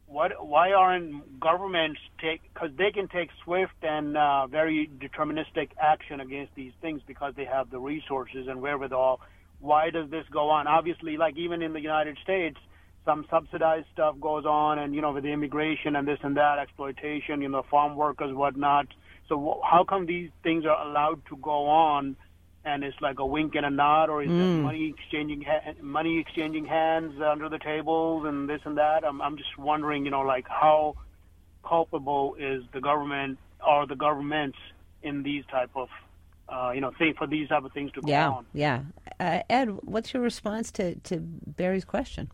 what? 0.08 0.32
Why 0.46 0.72
aren't 0.72 1.40
governments 1.40 2.00
take? 2.22 2.42
Because 2.54 2.70
they 2.78 2.92
can 2.92 3.08
take 3.10 3.30
swift 3.44 3.74
and 3.84 4.18
uh, 4.18 4.48
very 4.48 4.90
deterministic 5.00 5.70
action 5.80 6.22
against 6.22 6.56
these 6.56 6.72
things 6.82 7.02
because 7.06 7.34
they 7.36 7.46
have 7.46 7.70
the 7.70 7.80
resources 7.80 8.48
and 8.48 8.62
wherewithal. 8.62 9.20
Why 9.60 9.90
does 9.90 10.10
this 10.10 10.24
go 10.32 10.50
on? 10.50 10.68
Obviously, 10.68 11.18
like 11.18 11.38
even 11.38 11.62
in 11.62 11.74
the 11.74 11.82
United 11.82 12.18
States, 12.24 12.58
some 13.04 13.26
subsidized 13.30 13.88
stuff 13.94 14.16
goes 14.20 14.46
on, 14.46 14.80
and 14.80 14.96
you 14.96 15.02
know 15.02 15.12
with 15.12 15.24
the 15.24 15.32
immigration 15.32 15.96
and 15.96 16.08
this 16.08 16.20
and 16.24 16.38
that 16.38 16.58
exploitation, 16.60 17.42
you 17.42 17.50
know, 17.50 17.64
farm 17.70 17.96
workers, 17.96 18.34
whatnot. 18.34 18.88
So 19.28 19.60
how 19.70 19.84
come 19.84 20.06
these 20.06 20.30
things 20.42 20.66
are 20.66 20.88
allowed 20.88 21.22
to 21.30 21.38
go 21.38 21.68
on? 21.68 22.16
And 22.68 22.84
it's 22.84 23.00
like 23.02 23.20
a 23.20 23.26
wink 23.26 23.56
and 23.56 23.66
a 23.66 23.70
nod, 23.70 24.10
or 24.10 24.22
is 24.24 24.30
Mm. 24.30 24.44
it 24.60 24.62
money 24.70 24.86
exchanging 24.96 25.42
ha- 25.42 25.74
money 25.82 26.20
exchanging 26.20 26.66
hands 26.66 27.14
under 27.22 27.48
the 27.50 27.60
tables 27.60 28.26
and 28.26 28.50
this 28.50 28.62
and 28.66 28.78
that? 28.78 29.00
I'm 29.06 29.22
I'm 29.22 29.38
just 29.38 29.58
wondering, 29.58 30.06
you 30.06 30.12
know, 30.12 30.22
like 30.36 30.48
how 30.48 30.96
culpable 31.64 32.36
is 32.40 32.64
the 32.74 32.82
government 32.82 33.40
or 33.66 33.88
the 33.88 33.96
governments 33.96 34.58
in 35.02 35.24
these 35.24 35.46
type 35.46 35.72
of 35.76 35.90
uh, 36.50 36.72
you 36.76 36.82
know 36.82 36.92
thing 37.00 37.14
for 37.18 37.28
these 37.28 37.48
type 37.50 37.64
of 37.64 37.72
things 37.74 37.92
to 37.94 38.02
go 38.02 38.10
Yeah, 38.10 38.30
on? 38.30 38.46
yeah. 38.54 38.80
Uh, 39.20 39.40
Ed, 39.50 39.68
what's 39.84 40.14
your 40.14 40.24
response 40.24 40.72
to 40.74 40.96
to 41.10 41.20
Barry's 41.20 41.86
question? 41.86 42.30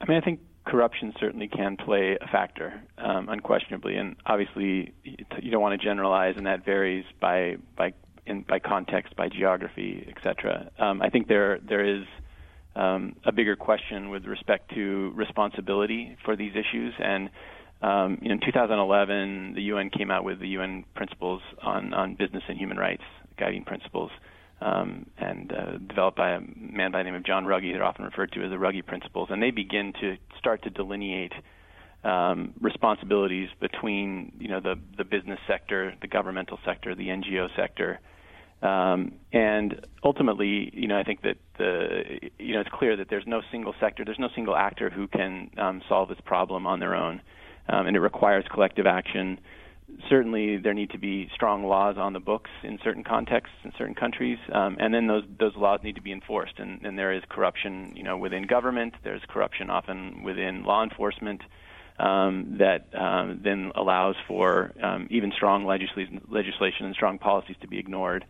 I 0.00 0.04
mean, 0.08 0.16
I 0.16 0.20
think 0.20 0.40
corruption 0.66 1.12
certainly 1.20 1.48
can 1.48 1.76
play 1.76 2.16
a 2.20 2.26
factor, 2.26 2.80
um, 2.98 3.28
unquestionably, 3.28 3.96
and 3.96 4.16
obviously 4.26 4.92
you 5.04 5.50
don't 5.50 5.62
want 5.62 5.78
to 5.80 5.84
generalize, 5.90 6.34
and 6.36 6.46
that 6.46 6.64
varies 6.64 7.04
by 7.20 7.56
by 7.76 7.92
in, 8.26 8.42
by 8.42 8.58
context, 8.58 9.16
by 9.16 9.28
geography, 9.28 10.06
etc. 10.08 10.70
Um, 10.78 11.02
I 11.02 11.10
think 11.10 11.28
there 11.28 11.58
there 11.58 11.84
is 11.84 12.04
um, 12.76 13.16
a 13.24 13.32
bigger 13.32 13.56
question 13.56 14.10
with 14.10 14.24
respect 14.24 14.72
to 14.74 15.12
responsibility 15.14 16.16
for 16.24 16.36
these 16.36 16.52
issues, 16.52 16.94
and 16.98 17.30
um, 17.82 18.18
in 18.22 18.40
2011, 18.44 19.54
the 19.54 19.62
UN 19.62 19.90
came 19.90 20.10
out 20.10 20.24
with 20.24 20.40
the 20.40 20.48
UN 20.48 20.84
principles 20.94 21.42
on 21.62 21.94
on 21.94 22.14
business 22.14 22.42
and 22.48 22.58
human 22.58 22.76
rights, 22.76 23.04
guiding 23.38 23.64
principles. 23.64 24.10
Um, 24.62 25.06
and 25.16 25.50
uh, 25.50 25.78
developed 25.88 26.18
by 26.18 26.32
a 26.32 26.40
man 26.54 26.92
by 26.92 26.98
the 26.98 27.04
name 27.04 27.14
of 27.14 27.24
John 27.24 27.46
Ruggie. 27.46 27.72
They're 27.72 27.82
often 27.82 28.04
referred 28.04 28.30
to 28.32 28.44
as 28.44 28.50
the 28.50 28.56
Ruggie 28.56 28.84
Principles, 28.84 29.28
and 29.30 29.42
they 29.42 29.50
begin 29.50 29.94
to 30.02 30.18
start 30.38 30.62
to 30.64 30.68
delineate 30.68 31.32
um, 32.04 32.54
responsibilities 32.60 33.48
between 33.60 34.32
you 34.38 34.48
know 34.48 34.60
the 34.60 34.76
the 34.96 35.04
business 35.04 35.40
sector, 35.46 35.94
the 36.00 36.08
governmental 36.08 36.58
sector, 36.64 36.94
the 36.94 37.08
NGO 37.08 37.48
sector, 37.56 38.00
um, 38.62 39.12
and 39.32 39.86
ultimately, 40.04 40.70
you 40.74 40.86
know, 40.86 40.98
I 40.98 41.02
think 41.02 41.22
that 41.22 41.36
the 41.56 42.30
you 42.38 42.54
know 42.54 42.60
it's 42.60 42.70
clear 42.72 42.96
that 42.96 43.08
there's 43.08 43.26
no 43.26 43.40
single 43.50 43.74
sector, 43.80 44.04
there's 44.04 44.18
no 44.18 44.28
single 44.34 44.54
actor 44.54 44.90
who 44.90 45.08
can 45.08 45.50
um, 45.56 45.82
solve 45.88 46.08
this 46.08 46.20
problem 46.24 46.66
on 46.66 46.80
their 46.80 46.94
own, 46.94 47.22
um, 47.68 47.86
and 47.86 47.96
it 47.96 48.00
requires 48.00 48.44
collective 48.52 48.86
action. 48.86 49.40
Certainly, 50.08 50.58
there 50.58 50.74
need 50.74 50.90
to 50.90 50.98
be 50.98 51.28
strong 51.34 51.64
laws 51.64 51.96
on 51.98 52.12
the 52.12 52.20
books 52.20 52.50
in 52.62 52.78
certain 52.84 53.02
contexts 53.02 53.56
in 53.64 53.72
certain 53.78 53.94
countries, 53.94 54.38
um, 54.52 54.76
and 54.78 54.92
then 54.92 55.06
those 55.06 55.24
those 55.38 55.56
laws 55.56 55.80
need 55.82 55.94
to 55.94 56.02
be 56.02 56.12
enforced. 56.12 56.58
And, 56.58 56.84
and 56.84 56.98
there 56.98 57.12
is 57.12 57.22
corruption, 57.30 57.94
you 57.96 58.02
know, 58.02 58.18
within 58.18 58.46
government. 58.46 58.94
There's 59.02 59.22
corruption 59.26 59.70
often 59.70 60.22
within 60.22 60.64
law 60.64 60.82
enforcement 60.84 61.40
um, 62.00 62.56
that 62.58 62.86
um, 62.98 63.40
then 63.44 63.72
allows 63.74 64.16
for 64.26 64.72
um, 64.82 65.06
even 65.10 65.32
strong 65.32 65.66
legislation, 65.66 66.20
legislation 66.30 66.86
and 66.86 66.94
strong 66.94 67.18
policies 67.18 67.56
to 67.60 67.68
be 67.68 67.78
ignored. 67.78 68.24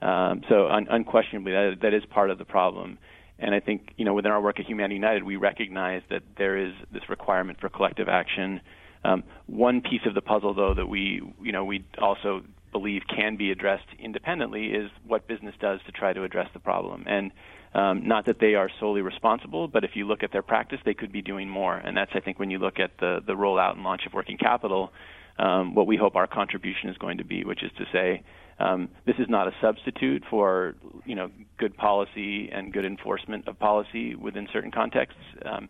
Um, 0.00 0.40
so 0.48 0.68
un- 0.68 0.86
unquestionably, 0.90 1.52
that, 1.52 1.78
that 1.82 1.92
is 1.94 2.02
part 2.06 2.30
of 2.30 2.38
the 2.38 2.46
problem. 2.46 2.98
And 3.38 3.54
I 3.54 3.60
think 3.60 3.92
you 3.96 4.04
know 4.04 4.14
within 4.14 4.32
our 4.32 4.40
work 4.40 4.58
at 4.58 4.66
Humanity 4.66 4.94
United, 4.94 5.22
we 5.22 5.36
recognize 5.36 6.02
that 6.08 6.22
there 6.38 6.56
is 6.56 6.72
this 6.92 7.02
requirement 7.08 7.60
for 7.60 7.68
collective 7.68 8.08
action. 8.08 8.60
Um, 9.04 9.24
one 9.46 9.80
piece 9.80 10.02
of 10.06 10.14
the 10.14 10.20
puzzle, 10.20 10.54
though, 10.54 10.74
that 10.74 10.86
we 10.86 11.22
you 11.42 11.52
know 11.52 11.64
we 11.64 11.84
also 11.98 12.42
believe 12.72 13.02
can 13.14 13.36
be 13.36 13.50
addressed 13.50 13.86
independently 13.98 14.66
is 14.66 14.90
what 15.06 15.26
business 15.26 15.54
does 15.60 15.80
to 15.86 15.92
try 15.92 16.12
to 16.12 16.22
address 16.22 16.48
the 16.54 16.60
problem. 16.60 17.04
And 17.06 17.32
um, 17.74 18.06
not 18.06 18.26
that 18.26 18.40
they 18.40 18.54
are 18.54 18.68
solely 18.80 19.00
responsible, 19.00 19.68
but 19.68 19.84
if 19.84 19.92
you 19.94 20.06
look 20.06 20.22
at 20.22 20.32
their 20.32 20.42
practice, 20.42 20.80
they 20.84 20.94
could 20.94 21.12
be 21.12 21.22
doing 21.22 21.48
more. 21.48 21.76
And 21.76 21.96
that's, 21.96 22.10
I 22.14 22.20
think, 22.20 22.38
when 22.38 22.50
you 22.50 22.58
look 22.58 22.78
at 22.80 22.92
the, 22.98 23.20
the 23.24 23.34
rollout 23.34 23.74
and 23.74 23.84
launch 23.84 24.06
of 24.06 24.12
working 24.12 24.36
capital, 24.36 24.92
um, 25.38 25.74
what 25.74 25.86
we 25.86 25.96
hope 25.96 26.16
our 26.16 26.26
contribution 26.26 26.90
is 26.90 26.98
going 26.98 27.18
to 27.18 27.24
be, 27.24 27.44
which 27.44 27.62
is 27.62 27.70
to 27.78 27.84
say, 27.92 28.22
um, 28.58 28.90
this 29.06 29.16
is 29.18 29.26
not 29.28 29.48
a 29.48 29.52
substitute 29.62 30.22
for, 30.28 30.74
you 31.06 31.14
know, 31.14 31.30
good 31.56 31.76
policy 31.76 32.50
and 32.52 32.72
good 32.72 32.84
enforcement 32.84 33.48
of 33.48 33.58
policy 33.58 34.14
within 34.14 34.48
certain 34.52 34.70
contexts, 34.70 35.20
um, 35.46 35.68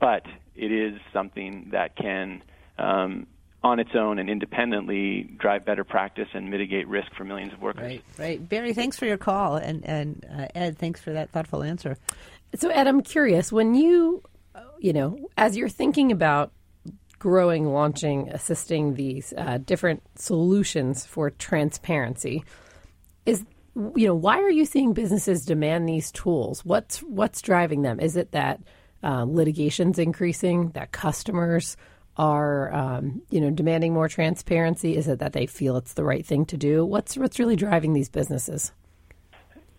but 0.00 0.24
it 0.56 0.72
is 0.72 0.98
something 1.12 1.68
that 1.70 1.94
can 1.96 2.42
um, 2.78 3.26
on 3.64 3.78
its 3.78 3.90
own 3.94 4.18
and 4.18 4.28
independently 4.28 5.22
drive 5.38 5.64
better 5.64 5.84
practice 5.84 6.28
and 6.34 6.50
mitigate 6.50 6.88
risk 6.88 7.14
for 7.14 7.24
millions 7.24 7.52
of 7.52 7.60
workers. 7.60 7.82
Right, 7.82 8.04
right. 8.18 8.48
Barry, 8.48 8.72
thanks 8.72 8.98
for 8.98 9.06
your 9.06 9.16
call, 9.16 9.56
and 9.56 9.84
and 9.84 10.26
uh, 10.30 10.46
Ed, 10.54 10.78
thanks 10.78 11.00
for 11.00 11.12
that 11.12 11.30
thoughtful 11.30 11.62
answer. 11.62 11.96
So, 12.54 12.68
Ed, 12.68 12.86
I'm 12.86 13.00
curious 13.02 13.52
when 13.52 13.74
you, 13.74 14.22
you 14.78 14.92
know, 14.92 15.16
as 15.36 15.56
you're 15.56 15.68
thinking 15.68 16.12
about 16.12 16.52
growing, 17.18 17.72
launching, 17.72 18.28
assisting 18.30 18.94
these 18.94 19.32
uh, 19.38 19.58
different 19.58 20.02
solutions 20.16 21.06
for 21.06 21.30
transparency, 21.30 22.44
is 23.24 23.44
you 23.76 24.06
know 24.08 24.14
why 24.14 24.38
are 24.38 24.50
you 24.50 24.64
seeing 24.64 24.92
businesses 24.92 25.46
demand 25.46 25.88
these 25.88 26.10
tools? 26.10 26.64
What's 26.64 26.98
what's 26.98 27.40
driving 27.40 27.82
them? 27.82 28.00
Is 28.00 28.16
it 28.16 28.32
that 28.32 28.60
uh, 29.04 29.24
litigation's 29.24 29.98
increasing, 29.98 30.70
that 30.70 30.90
customers 30.92 31.76
are 32.16 32.72
um, 32.74 33.22
you 33.30 33.40
know 33.40 33.50
demanding 33.50 33.92
more 33.92 34.08
transparency? 34.08 34.96
Is 34.96 35.08
it 35.08 35.18
that 35.18 35.32
they 35.32 35.46
feel 35.46 35.76
it's 35.76 35.94
the 35.94 36.04
right 36.04 36.24
thing 36.24 36.44
to 36.46 36.56
do? 36.56 36.84
What's 36.84 37.16
what's 37.16 37.38
really 37.38 37.56
driving 37.56 37.92
these 37.92 38.08
businesses? 38.08 38.72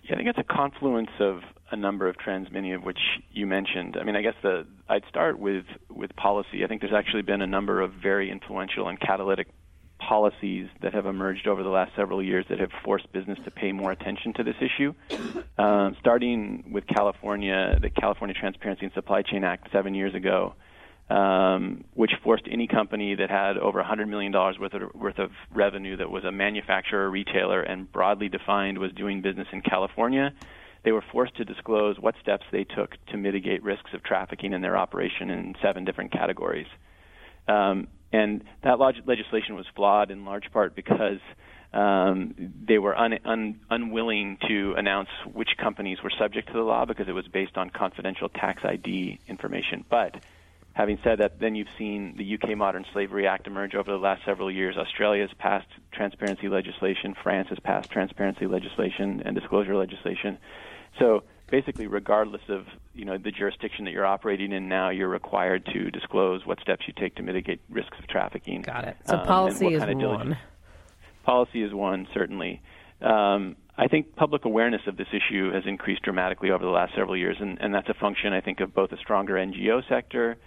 Yeah, 0.03 0.13
I 0.13 0.17
think 0.17 0.29
it's 0.29 0.39
a 0.39 0.43
confluence 0.43 1.11
of 1.19 1.41
a 1.71 1.75
number 1.75 2.07
of 2.07 2.17
trends, 2.17 2.51
many 2.51 2.73
of 2.73 2.83
which 2.83 2.99
you 3.31 3.47
mentioned. 3.47 3.97
I 3.99 4.03
mean, 4.03 4.15
I 4.15 4.21
guess 4.21 4.35
the 4.41 4.65
I'd 4.89 5.03
start 5.09 5.39
with 5.39 5.65
with 5.89 6.15
policy. 6.15 6.63
I 6.63 6.67
think 6.67 6.81
there's 6.81 6.93
actually 6.93 7.23
been 7.23 7.41
a 7.41 7.47
number 7.47 7.81
of 7.81 7.93
very 7.93 8.29
influential 8.29 8.87
and 8.87 8.99
catalytic 8.99 9.47
policies 9.99 10.67
that 10.81 10.93
have 10.93 11.05
emerged 11.05 11.47
over 11.47 11.63
the 11.63 11.69
last 11.69 11.91
several 11.95 12.21
years 12.21 12.45
that 12.49 12.59
have 12.59 12.71
forced 12.83 13.11
business 13.13 13.39
to 13.45 13.51
pay 13.51 13.71
more 13.71 13.91
attention 13.91 14.33
to 14.33 14.43
this 14.43 14.55
issue. 14.59 14.93
Um, 15.57 15.95
starting 15.99 16.71
with 16.71 16.85
California, 16.87 17.77
the 17.79 17.89
California 17.89 18.35
Transparency 18.37 18.85
and 18.85 18.93
Supply 18.93 19.21
Chain 19.21 19.43
Act 19.43 19.69
seven 19.71 19.93
years 19.93 20.13
ago, 20.15 20.55
um, 21.13 21.83
which 21.93 22.11
forced 22.23 22.45
any 22.51 22.65
company 22.65 23.13
that 23.13 23.29
had 23.29 23.59
over 23.59 23.81
$100 23.81 24.07
million 24.07 24.33
worth 24.33 24.73
of, 24.73 24.95
worth 24.95 25.19
of 25.19 25.29
revenue 25.53 25.95
that 25.95 26.09
was 26.09 26.23
a 26.23 26.31
manufacturer 26.31 27.07
retailer 27.07 27.61
and 27.61 27.91
broadly 27.91 28.29
defined 28.29 28.79
was 28.79 28.91
doing 28.93 29.21
business 29.21 29.47
in 29.53 29.61
California, 29.61 30.33
they 30.83 30.91
were 30.91 31.03
forced 31.11 31.35
to 31.37 31.45
disclose 31.45 31.99
what 31.99 32.15
steps 32.19 32.43
they 32.51 32.63
took 32.63 32.95
to 33.11 33.17
mitigate 33.17 33.61
risks 33.61 33.91
of 33.93 34.03
trafficking 34.03 34.53
in 34.53 34.61
their 34.61 34.75
operation 34.75 35.29
in 35.29 35.53
seven 35.61 35.85
different 35.85 36.11
categories. 36.11 36.67
Um, 37.47 37.89
and 38.11 38.43
that 38.63 38.79
log- 38.79 39.05
legislation 39.05 39.53
was 39.53 39.67
flawed 39.75 40.09
in 40.09 40.25
large 40.25 40.51
part 40.51 40.75
because 40.75 41.19
um, 41.73 42.33
they 42.67 42.79
were 42.79 42.97
un, 42.97 43.19
un, 43.23 43.59
unwilling 43.69 44.39
to 44.47 44.73
announce 44.77 45.09
which 45.31 45.49
companies 45.61 45.99
were 46.03 46.11
subject 46.17 46.47
to 46.47 46.53
the 46.53 46.61
law 46.61 46.85
because 46.85 47.07
it 47.07 47.13
was 47.13 47.27
based 47.27 47.55
on 47.55 47.69
confidential 47.69 48.29
tax 48.29 48.63
ID 48.65 49.19
information. 49.27 49.85
But 49.87 50.15
having 50.73 50.99
said 51.03 51.19
that, 51.19 51.39
then 51.39 51.55
you've 51.55 51.67
seen 51.77 52.15
the 52.17 52.35
UK 52.35 52.57
Modern 52.57 52.85
Slavery 52.93 53.27
Act 53.27 53.47
emerge 53.47 53.75
over 53.75 53.91
the 53.91 53.97
last 53.97 54.25
several 54.25 54.51
years. 54.51 54.75
Australia 54.75 55.21
has 55.21 55.31
passed 55.37 55.67
transparency 55.91 56.49
legislation. 56.49 57.15
France 57.21 57.47
has 57.49 57.59
passed 57.59 57.89
transparency 57.89 58.47
legislation 58.47 59.21
and 59.25 59.35
disclosure 59.35 59.75
legislation. 59.75 60.37
So 60.99 61.23
basically, 61.49 61.87
regardless 61.87 62.41
of 62.49 62.65
you 62.93 63.05
know 63.05 63.17
the 63.17 63.31
jurisdiction 63.31 63.85
that 63.85 63.91
you're 63.91 64.05
operating 64.05 64.51
in 64.51 64.67
now, 64.67 64.89
you're 64.89 65.09
required 65.09 65.65
to 65.67 65.91
disclose 65.91 66.45
what 66.45 66.59
steps 66.59 66.85
you 66.87 66.93
take 66.99 67.15
to 67.15 67.23
mitigate 67.23 67.61
risks 67.69 67.97
of 67.99 68.07
trafficking. 68.07 68.61
Got 68.61 68.87
it. 68.87 68.97
So 69.05 69.17
um, 69.17 69.27
policy 69.27 69.67
is 69.67 69.83
one. 69.83 70.37
Policy 71.23 71.63
is 71.63 71.73
one, 71.73 72.07
certainly. 72.13 72.61
Um, 73.01 73.55
I 73.77 73.87
think 73.87 74.15
public 74.15 74.45
awareness 74.45 74.81
of 74.87 74.97
this 74.97 75.07
issue 75.11 75.51
has 75.51 75.63
increased 75.65 76.03
dramatically 76.03 76.51
over 76.51 76.63
the 76.63 76.69
last 76.69 76.93
several 76.95 77.17
years, 77.17 77.37
and, 77.39 77.59
and 77.61 77.73
that's 77.73 77.89
a 77.89 77.93
function, 77.93 78.33
I 78.33 78.41
think, 78.41 78.59
of 78.59 78.73
both 78.73 78.91
a 78.91 78.97
stronger 78.97 79.35
NGO 79.35 79.87
sector, 79.87 80.37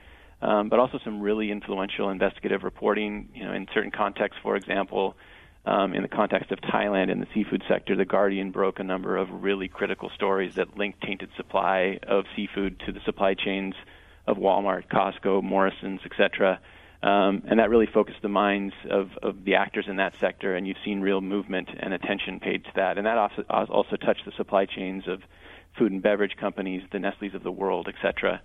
um, 0.43 0.69
but 0.69 0.79
also 0.79 0.99
some 1.05 1.21
really 1.21 1.51
influential 1.51 2.11
investigative 2.11 2.63
reporting. 2.63 3.29
You 3.35 3.45
know, 3.45 3.53
in 3.53 3.67
certain 3.73 3.91
contexts, 3.91 4.41
for 4.43 4.57
example, 4.57 5.17
um, 5.65 5.95
in 5.95 6.03
the 6.03 6.09
context 6.09 6.53
of 6.53 6.61
Thailand 6.61 7.11
in 7.11 7.21
the 7.21 7.27
seafood 7.35 7.65
sector, 7.69 7.97
The 7.97 8.05
Guardian 8.05 8.53
broke 8.53 8.79
a 8.79 8.85
number 8.85 9.17
of 9.17 9.29
really 9.31 9.69
critical 9.69 10.11
stories 10.15 10.55
that 10.55 10.77
linked 10.79 11.03
tainted 11.03 11.31
supply 11.37 11.99
of 12.07 12.25
seafood 12.37 12.81
to 12.87 12.93
the 12.93 13.01
supply 13.05 13.35
chains 13.35 13.75
of 14.27 14.37
Walmart, 14.37 14.89
Costco, 14.89 15.43
Morrison's, 15.43 16.01
etc. 16.05 16.61
Um, 17.03 17.43
and 17.49 17.59
that 17.59 17.69
really 17.69 17.87
focused 17.87 18.23
the 18.23 18.29
minds 18.29 18.75
of, 18.91 19.11
of 19.23 19.45
the 19.45 19.57
actors 19.57 19.87
in 19.89 19.97
that 19.97 20.15
sector, 20.19 20.55
and 20.55 20.67
you've 20.67 20.77
seen 20.85 21.01
real 21.01 21.21
movement 21.21 21.69
and 21.79 21.93
attention 21.93 22.41
paid 22.41 22.65
to 22.65 22.71
that. 22.77 22.97
And 22.97 23.07
that 23.07 23.19
also, 23.19 23.43
also 23.49 23.97
touched 23.97 24.25
the 24.25 24.33
supply 24.37 24.67
chains 24.67 25.05
of 25.09 25.23
food 25.77 25.93
and 25.93 26.03
beverage 26.03 26.37
companies, 26.37 26.83
the 26.93 26.99
Nestle's 26.99 27.35
of 27.35 27.43
the 27.43 27.53
world, 27.53 27.89
etc. 27.89 28.41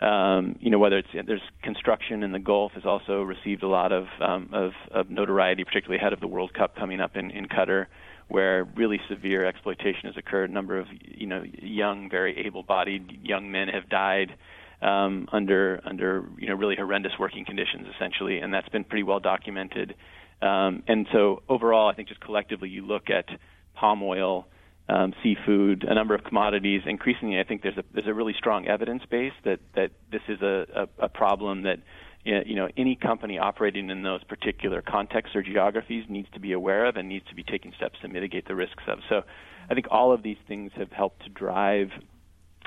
Um, 0.00 0.56
you 0.60 0.70
know, 0.70 0.78
whether 0.78 0.96
it's 0.96 1.08
there's 1.26 1.42
construction 1.62 2.22
in 2.22 2.32
the 2.32 2.38
Gulf 2.38 2.72
has 2.72 2.86
also 2.86 3.22
received 3.22 3.62
a 3.62 3.68
lot 3.68 3.92
of, 3.92 4.06
um, 4.20 4.48
of, 4.52 4.72
of 4.90 5.10
notoriety, 5.10 5.62
particularly 5.62 5.98
ahead 5.98 6.14
of 6.14 6.20
the 6.20 6.26
World 6.26 6.54
Cup 6.54 6.74
coming 6.74 7.00
up 7.00 7.16
in, 7.16 7.30
in 7.30 7.46
Qatar, 7.46 7.86
where 8.28 8.64
really 8.64 8.98
severe 9.10 9.44
exploitation 9.44 10.06
has 10.06 10.16
occurred. 10.16 10.48
A 10.48 10.52
number 10.52 10.78
of 10.78 10.86
you 11.02 11.26
know 11.26 11.44
young, 11.60 12.08
very 12.08 12.46
able-bodied 12.46 13.20
young 13.22 13.50
men 13.50 13.68
have 13.68 13.90
died 13.90 14.32
um, 14.80 15.28
under 15.32 15.80
under 15.84 16.24
you 16.38 16.48
know 16.48 16.54
really 16.54 16.76
horrendous 16.76 17.12
working 17.18 17.44
conditions, 17.44 17.86
essentially, 17.94 18.38
and 18.38 18.54
that's 18.54 18.68
been 18.70 18.84
pretty 18.84 19.02
well 19.02 19.20
documented. 19.20 19.94
Um, 20.40 20.82
and 20.88 21.06
so 21.12 21.42
overall, 21.48 21.88
I 21.88 21.94
think 21.94 22.08
just 22.08 22.20
collectively, 22.20 22.70
you 22.70 22.86
look 22.86 23.10
at 23.10 23.26
palm 23.74 24.02
oil 24.02 24.46
um, 24.90 25.14
seafood, 25.22 25.84
a 25.84 25.94
number 25.94 26.14
of 26.14 26.24
commodities. 26.24 26.82
Increasingly, 26.86 27.38
I 27.38 27.44
think 27.44 27.62
there's 27.62 27.78
a 27.78 27.84
there's 27.92 28.06
a 28.06 28.14
really 28.14 28.34
strong 28.36 28.66
evidence 28.66 29.02
base 29.08 29.32
that 29.44 29.60
that 29.74 29.92
this 30.10 30.22
is 30.28 30.42
a, 30.42 30.88
a, 30.98 31.04
a 31.04 31.08
problem 31.08 31.62
that 31.62 31.78
you 32.24 32.56
know 32.56 32.68
any 32.76 32.96
company 32.96 33.38
operating 33.38 33.90
in 33.90 34.02
those 34.02 34.24
particular 34.24 34.82
contexts 34.82 35.36
or 35.36 35.42
geographies 35.42 36.04
needs 36.08 36.28
to 36.34 36.40
be 36.40 36.52
aware 36.52 36.86
of 36.86 36.96
and 36.96 37.08
needs 37.08 37.26
to 37.28 37.34
be 37.34 37.44
taking 37.44 37.72
steps 37.76 37.98
to 38.02 38.08
mitigate 38.08 38.48
the 38.48 38.54
risks 38.54 38.82
of. 38.88 38.98
So, 39.08 39.22
I 39.70 39.74
think 39.74 39.86
all 39.90 40.12
of 40.12 40.22
these 40.22 40.38
things 40.48 40.72
have 40.76 40.90
helped 40.90 41.22
to 41.22 41.28
drive 41.28 41.90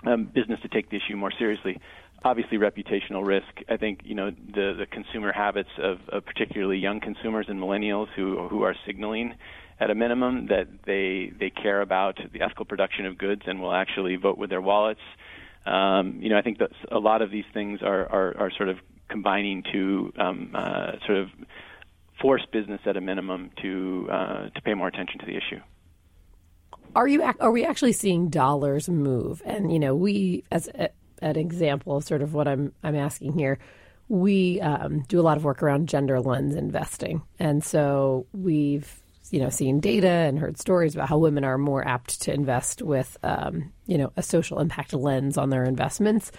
um, 0.06 0.26
business 0.26 0.60
to 0.62 0.70
take 0.70 0.90
the 0.90 0.98
issue 0.98 1.16
more 1.16 1.32
seriously. 1.38 1.80
Obviously, 2.26 2.58
reputational 2.58 3.26
risk. 3.26 3.48
I 3.70 3.78
think 3.78 4.02
you 4.04 4.16
know 4.16 4.32
the 4.32 4.74
the 4.78 4.86
consumer 4.90 5.34
habits 5.34 5.70
of, 5.78 6.00
of 6.10 6.26
particularly 6.26 6.78
young 6.78 7.02
consumers 7.02 7.48
and 7.50 7.60
millennials 7.60 8.08
who 8.16 8.48
who 8.48 8.64
are 8.64 8.76
signaling 8.86 9.36
at 9.80 9.90
a 9.90 9.96
minimum 9.96 10.48
that 10.48 10.68
they 10.86 11.34
they 11.38 11.50
care 11.50 11.82
about 11.82 12.18
the 12.32 12.42
ethical 12.42 12.66
production 12.66 13.06
of 13.06 13.18
goods 13.18 13.42
and 13.46 13.62
will 13.62 13.74
actually 13.74 14.16
vote 14.16 14.38
with 14.38 14.50
their 14.50 14.62
wallets. 14.62 15.02
Um, 15.66 16.20
you 16.22 16.30
know, 16.30 16.38
I 16.38 16.42
think 16.42 16.60
that 16.60 16.72
a 16.92 17.00
lot 17.00 17.22
of 17.22 17.32
these 17.32 17.46
things 17.54 17.82
are 17.82 18.10
are, 18.10 18.38
are 18.38 18.52
sort 18.56 18.70
of 18.70 18.78
combining 19.10 19.64
to 19.74 20.14
um, 20.18 20.52
uh, 20.54 20.94
sort 21.06 21.18
of 21.18 21.30
force 22.22 22.46
business 22.52 22.82
at 22.86 22.96
a 22.96 23.02
minimum 23.02 23.52
to 23.62 24.08
uh, 24.12 24.50
to 24.50 24.62
pay 24.64 24.74
more 24.74 24.88
attention 24.88 25.20
to 25.20 25.26
the 25.26 25.36
issue. 25.36 25.60
Are 26.96 27.08
you 27.08 27.24
are 27.40 27.52
we 27.52 27.66
actually 27.66 27.94
seeing 27.94 28.30
dollars 28.30 28.88
move? 28.88 29.42
And 29.46 29.74
you 29.74 29.80
know, 29.80 29.96
we 29.96 30.44
as 30.52 30.70
an 31.24 31.38
example 31.38 31.98
of 31.98 32.04
sort 32.04 32.22
of 32.22 32.34
what 32.34 32.48
I'm 32.48 32.74
I'm 32.84 32.96
asking 32.96 33.34
here 33.34 33.60
we 34.10 34.60
um, 34.60 35.02
do 35.08 35.20
a 35.20 35.24
lot 35.24 35.38
of 35.38 35.44
work 35.44 35.64
around 35.64 35.88
gender 35.88 36.20
lens 36.20 36.56
investing. 36.56 37.24
And 37.40 37.64
so 37.64 38.28
we've 38.34 39.02
you 39.32 39.40
know, 39.40 39.50
seen 39.50 39.80
data 39.80 40.08
and 40.08 40.38
heard 40.38 40.60
stories 40.60 40.94
about 40.94 41.10
how 41.10 41.18
women 41.18 41.44
are 41.44 41.58
more 41.58 41.88
apt 41.88 42.22
to 42.22 42.34
invest 42.34 42.84
with, 42.84 43.18
um, 43.24 43.72
you 43.88 43.98
know, 43.98 44.12
a 44.16 44.22
social 44.22 44.60
impact 44.60 44.94
lens 44.94 45.40
on 45.40 45.50
their 45.50 45.64
investments. 45.64 46.32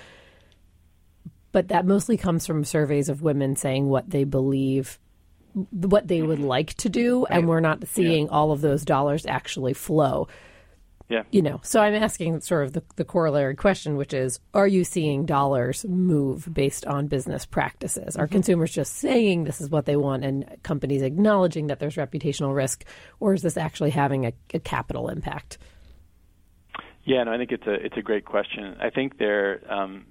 But 1.51 1.69
that 1.69 1.87
mostly 1.87 2.17
comes 2.17 2.47
from 2.47 2.65
surveys 2.65 3.09
of 3.09 3.21
women 3.21 3.57
saying 3.57 3.89
what 3.89 4.11
they 4.11 4.23
believe, 4.23 5.01
what 5.55 6.07
they 6.07 6.23
would 6.23 6.39
like 6.39 6.75
to 6.75 6.89
do, 6.89 7.27
and 7.27 7.49
we're 7.49 7.59
not 7.59 7.87
seeing 7.89 8.27
yeah. 8.27 8.33
all 8.33 8.53
of 8.53 8.61
those 8.61 8.85
dollars 8.85 9.27
actually 9.27 9.73
flow. 9.73 10.29
Yeah. 11.09 11.25
You 11.31 11.43
know, 11.43 11.61
so 11.63 11.81
I'm 11.81 11.95
asking 11.95 12.41
sort 12.41 12.65
of 12.65 12.73
the, 12.73 12.83
the 12.97 13.05
corollary 13.05 13.55
question, 13.55 13.97
which 13.97 14.15
is 14.15 14.41
Are 14.55 14.67
you 14.67 14.85
seeing 14.85 15.27
dollars 15.27 15.85
move 15.85 16.49
based 16.53 16.87
on 16.87 17.09
business 17.09 17.45
practices? 17.45 18.17
Are 18.17 18.25
mm-hmm. 18.25 18.33
consumers 18.33 18.73
just 18.73 18.95
saying 18.95 19.45
this 19.45 19.61
is 19.61 19.69
what 19.69 19.85
they 19.85 19.97
want 19.97 20.25
and 20.25 20.47
companies 20.63 21.03
acknowledging 21.03 21.67
that 21.67 21.79
there's 21.79 21.97
reputational 21.97 22.55
risk, 22.55 22.85
or 23.21 23.35
is 23.35 23.43
this 23.43 23.59
actually 23.59 23.91
having 23.91 24.25
a, 24.25 24.33
a 24.55 24.61
capital 24.61 25.09
impact? 25.09 25.59
Yeah, 27.05 27.23
no, 27.25 27.33
I 27.33 27.37
think 27.37 27.53
it's 27.53 27.67
a 27.67 27.75
it's 27.75 27.97
a 27.99 28.03
great 28.03 28.25
question. 28.25 28.77
I 28.81 28.89
think 28.89 29.19
there 29.19 29.61
um, 29.71 30.07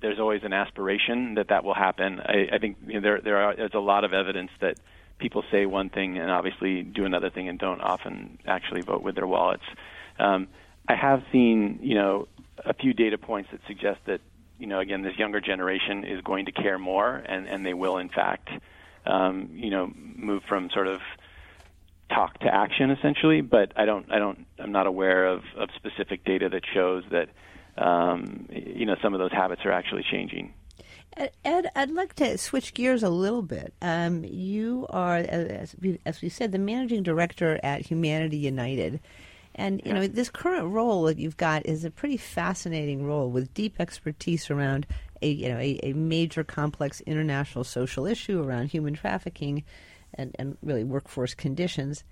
there's 0.00 0.20
always 0.20 0.42
an 0.44 0.52
aspiration 0.52 1.34
that 1.34 1.48
that 1.48 1.64
will 1.64 1.74
happen. 1.74 2.20
I, 2.20 2.48
I 2.52 2.58
think 2.58 2.76
you 2.86 2.94
know, 2.94 3.00
there 3.00 3.20
there 3.20 3.36
are 3.38 3.56
there's 3.56 3.74
a 3.74 3.80
lot 3.80 4.04
of 4.04 4.12
evidence 4.12 4.50
that 4.60 4.78
people 5.18 5.42
say 5.50 5.66
one 5.66 5.90
thing 5.90 6.18
and 6.18 6.30
obviously 6.30 6.82
do 6.82 7.04
another 7.04 7.30
thing 7.30 7.48
and 7.48 7.58
don't 7.58 7.80
often 7.80 8.38
actually 8.46 8.82
vote 8.82 9.02
with 9.02 9.14
their 9.14 9.26
wallets. 9.26 9.64
Um, 10.18 10.48
I 10.88 10.94
have 10.94 11.22
seen, 11.32 11.80
you 11.82 11.94
know, 11.94 12.28
a 12.64 12.74
few 12.74 12.92
data 12.92 13.18
points 13.18 13.50
that 13.52 13.60
suggest 13.66 14.00
that, 14.06 14.20
you 14.58 14.66
know, 14.66 14.80
again, 14.80 15.02
this 15.02 15.16
younger 15.16 15.40
generation 15.40 16.04
is 16.04 16.20
going 16.22 16.46
to 16.46 16.52
care 16.52 16.78
more, 16.78 17.14
and, 17.14 17.46
and 17.46 17.64
they 17.64 17.74
will, 17.74 17.98
in 17.98 18.08
fact, 18.08 18.48
um, 19.06 19.50
you 19.52 19.70
know, 19.70 19.92
move 19.94 20.42
from 20.48 20.70
sort 20.70 20.88
of 20.88 21.00
talk 22.08 22.38
to 22.40 22.52
action, 22.52 22.90
essentially. 22.90 23.40
But 23.40 23.72
I 23.76 23.84
don't, 23.84 24.10
I 24.10 24.18
don't, 24.18 24.46
I'm 24.58 24.72
not 24.72 24.86
aware 24.86 25.26
of, 25.26 25.42
of 25.56 25.68
specific 25.76 26.24
data 26.24 26.48
that 26.48 26.62
shows 26.74 27.04
that, 27.10 27.28
um, 27.76 28.48
you 28.50 28.86
know, 28.86 28.96
some 29.02 29.14
of 29.14 29.20
those 29.20 29.32
habits 29.32 29.62
are 29.64 29.72
actually 29.72 30.04
changing. 30.10 30.52
Ed, 31.44 31.70
I'd 31.74 31.90
like 31.90 32.14
to 32.16 32.38
switch 32.38 32.74
gears 32.74 33.02
a 33.02 33.08
little 33.08 33.42
bit. 33.42 33.74
Um, 33.82 34.24
you 34.24 34.86
are, 34.90 35.16
as 35.16 35.74
we, 35.80 35.98
as 36.06 36.22
we, 36.22 36.28
said, 36.28 36.52
the 36.52 36.58
managing 36.58 37.02
director 37.02 37.58
at 37.62 37.86
Humanity 37.86 38.38
United. 38.38 39.00
And 39.54 39.82
you 39.84 39.92
know 39.92 40.06
this 40.06 40.30
current 40.30 40.72
role 40.72 41.02
that 41.04 41.18
you've 41.18 41.36
got 41.36 41.66
is 41.66 41.84
a 41.84 41.90
pretty 41.90 42.16
fascinating 42.16 43.04
role 43.04 43.28
with 43.28 43.52
deep 43.54 43.80
expertise 43.80 44.50
around 44.50 44.86
a 45.20 45.28
you 45.28 45.48
know 45.48 45.58
a, 45.58 45.80
a 45.82 45.92
major 45.94 46.44
complex 46.44 47.00
international 47.00 47.64
social 47.64 48.06
issue 48.06 48.40
around 48.40 48.66
human 48.66 48.94
trafficking 48.94 49.64
and, 50.14 50.36
and 50.38 50.56
really 50.62 50.84
workforce 50.84 51.34
conditions 51.34 52.04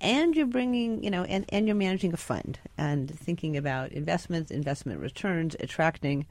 and 0.00 0.34
you're 0.34 0.46
bringing, 0.46 1.02
you 1.02 1.10
know, 1.10 1.24
and, 1.24 1.44
and 1.50 1.66
you're 1.66 1.76
managing 1.76 2.12
a 2.12 2.16
fund 2.16 2.58
and 2.76 3.10
thinking 3.10 3.56
about 3.56 3.92
investments, 3.92 4.50
investment 4.50 5.00
returns, 5.00 5.56
attracting 5.60 6.26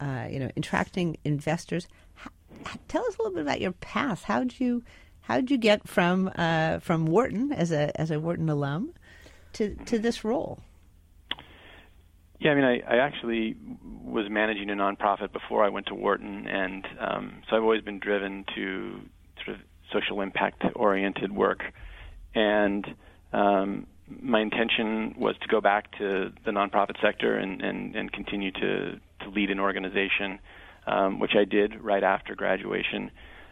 uh, 0.00 0.26
you 0.30 0.38
know, 0.38 0.50
attracting 0.56 1.16
investors. 1.24 1.88
Tell 2.88 3.04
us 3.04 3.16
a 3.16 3.22
little 3.22 3.34
bit 3.34 3.42
about 3.42 3.60
your 3.60 3.72
path. 3.72 4.24
How 4.24 4.40
did 4.40 4.60
you 4.60 4.82
how 5.22 5.36
did 5.36 5.50
you 5.50 5.58
get 5.58 5.86
from 5.88 6.30
uh, 6.36 6.78
from 6.78 7.06
Wharton 7.06 7.52
as 7.52 7.72
a 7.72 7.98
as 8.00 8.10
a 8.10 8.18
Wharton 8.20 8.48
alum 8.48 8.94
to 9.54 9.74
to 9.86 9.98
this 9.98 10.24
role? 10.24 10.60
Yeah, 12.40 12.52
I 12.52 12.54
mean, 12.54 12.64
I, 12.64 12.80
I 12.88 12.96
actually 12.98 13.56
was 14.04 14.26
managing 14.30 14.70
a 14.70 14.74
nonprofit 14.74 15.32
before 15.32 15.64
I 15.64 15.70
went 15.70 15.86
to 15.86 15.94
Wharton, 15.94 16.46
and 16.46 16.86
um, 17.00 17.42
so 17.48 17.56
I've 17.56 17.64
always 17.64 17.82
been 17.82 17.98
driven 17.98 18.44
to 18.54 19.00
sort 19.44 19.56
of 19.56 19.62
social 19.92 20.20
impact 20.20 20.62
oriented 20.76 21.32
work. 21.32 21.64
And 22.36 22.86
um, 23.32 23.86
my 24.22 24.40
intention 24.40 25.14
was 25.18 25.36
to 25.42 25.48
go 25.48 25.60
back 25.60 25.92
to 25.98 26.32
the 26.44 26.50
nonprofit 26.50 27.00
sector 27.02 27.36
and, 27.36 27.60
and, 27.60 27.94
and 27.94 28.12
continue 28.12 28.50
to, 28.52 29.00
to 29.20 29.30
lead 29.30 29.50
an 29.50 29.60
organization, 29.60 30.38
um, 30.86 31.18
which 31.20 31.32
I 31.34 31.44
did 31.44 31.82
right 31.82 32.02
after 32.02 32.34
graduation. 32.34 33.10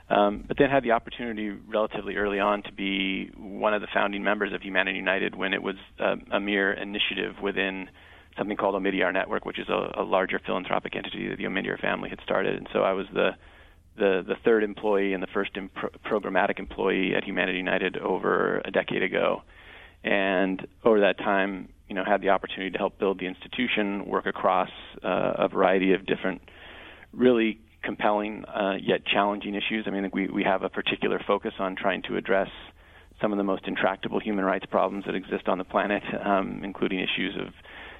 Um, 0.08 0.44
but 0.46 0.56
then 0.56 0.70
had 0.70 0.84
the 0.84 0.92
opportunity 0.92 1.50
relatively 1.50 2.16
early 2.16 2.38
on 2.38 2.62
to 2.62 2.72
be 2.72 3.30
one 3.36 3.74
of 3.74 3.80
the 3.80 3.88
founding 3.92 4.22
members 4.22 4.52
of 4.52 4.62
Humanity 4.62 4.98
United 4.98 5.34
when 5.34 5.52
it 5.52 5.62
was 5.62 5.74
a, 5.98 6.14
a 6.36 6.40
mere 6.40 6.72
initiative 6.72 7.34
within 7.42 7.90
something 8.38 8.56
called 8.56 8.80
Omidyar 8.80 9.12
Network, 9.12 9.44
which 9.44 9.58
is 9.58 9.68
a, 9.68 10.00
a 10.00 10.04
larger 10.04 10.38
philanthropic 10.38 10.94
entity 10.94 11.28
that 11.28 11.38
the 11.38 11.44
Omidyar 11.44 11.80
family 11.80 12.08
had 12.08 12.20
started. 12.22 12.54
And 12.56 12.68
so 12.72 12.80
I 12.80 12.92
was 12.92 13.06
the 13.12 13.30
the 13.96 14.22
the 14.26 14.36
third 14.44 14.62
employee 14.62 15.12
and 15.12 15.22
the 15.22 15.28
first 15.28 15.50
pro- 15.74 15.88
programmatic 16.04 16.58
employee 16.58 17.14
at 17.16 17.24
Humanity 17.24 17.58
United 17.58 17.96
over 17.96 18.60
a 18.64 18.70
decade 18.70 19.02
ago, 19.02 19.42
and 20.06 20.66
over 20.84 21.00
that 21.00 21.18
time, 21.18 21.68
you 21.88 21.94
know, 21.94 22.04
had 22.04 22.22
the 22.22 22.30
opportunity 22.30 22.70
to 22.70 22.78
help 22.78 22.98
build 22.98 23.18
the 23.18 23.26
institution, 23.26 24.06
work 24.06 24.26
across 24.26 24.70
uh, 25.04 25.32
a 25.38 25.48
variety 25.48 25.92
of 25.92 26.06
different, 26.06 26.40
really 27.12 27.60
compelling 27.82 28.44
uh, 28.44 28.74
yet 28.80 29.04
challenging 29.04 29.54
issues. 29.54 29.84
I 29.86 29.90
mean, 29.90 30.10
we 30.12 30.28
we 30.28 30.44
have 30.44 30.62
a 30.62 30.68
particular 30.68 31.20
focus 31.26 31.54
on 31.58 31.76
trying 31.76 32.02
to 32.02 32.16
address 32.16 32.48
some 33.20 33.32
of 33.32 33.38
the 33.38 33.44
most 33.44 33.66
intractable 33.66 34.20
human 34.20 34.44
rights 34.44 34.66
problems 34.66 35.04
that 35.06 35.14
exist 35.14 35.48
on 35.48 35.58
the 35.58 35.64
planet, 35.64 36.02
um, 36.24 36.60
including 36.62 37.00
issues 37.00 37.34
of 37.40 37.52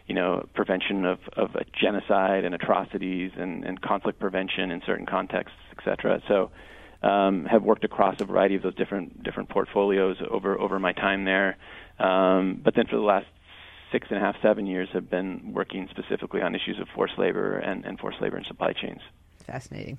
you 0.06 0.14
know, 0.14 0.46
prevention 0.54 1.04
of, 1.04 1.18
of 1.36 1.50
genocide 1.80 2.44
and 2.44 2.54
atrocities 2.54 3.32
and, 3.36 3.64
and 3.64 3.80
conflict 3.80 4.20
prevention 4.20 4.70
in 4.70 4.80
certain 4.86 5.06
contexts, 5.06 5.58
et 5.72 5.82
cetera. 5.84 6.20
So, 6.28 6.50
um, 7.02 7.44
have 7.44 7.62
worked 7.62 7.84
across 7.84 8.16
a 8.20 8.24
variety 8.24 8.54
of 8.54 8.62
those 8.62 8.74
different 8.74 9.22
different 9.22 9.48
portfolios 9.50 10.16
over 10.30 10.58
over 10.58 10.78
my 10.78 10.92
time 10.92 11.24
there. 11.24 11.56
Um, 11.98 12.60
but 12.62 12.74
then 12.74 12.86
for 12.86 12.96
the 12.96 13.02
last 13.02 13.26
six 13.92 14.08
and 14.10 14.18
a 14.18 14.20
half, 14.20 14.36
seven 14.42 14.66
years, 14.66 14.88
have 14.92 15.08
been 15.08 15.52
working 15.52 15.88
specifically 15.90 16.42
on 16.42 16.54
issues 16.54 16.78
of 16.80 16.88
forced 16.94 17.18
labor 17.18 17.58
and, 17.58 17.84
and 17.84 17.98
forced 17.98 18.20
labor 18.20 18.36
and 18.36 18.46
supply 18.46 18.72
chains. 18.72 19.00
Fascinating. 19.46 19.98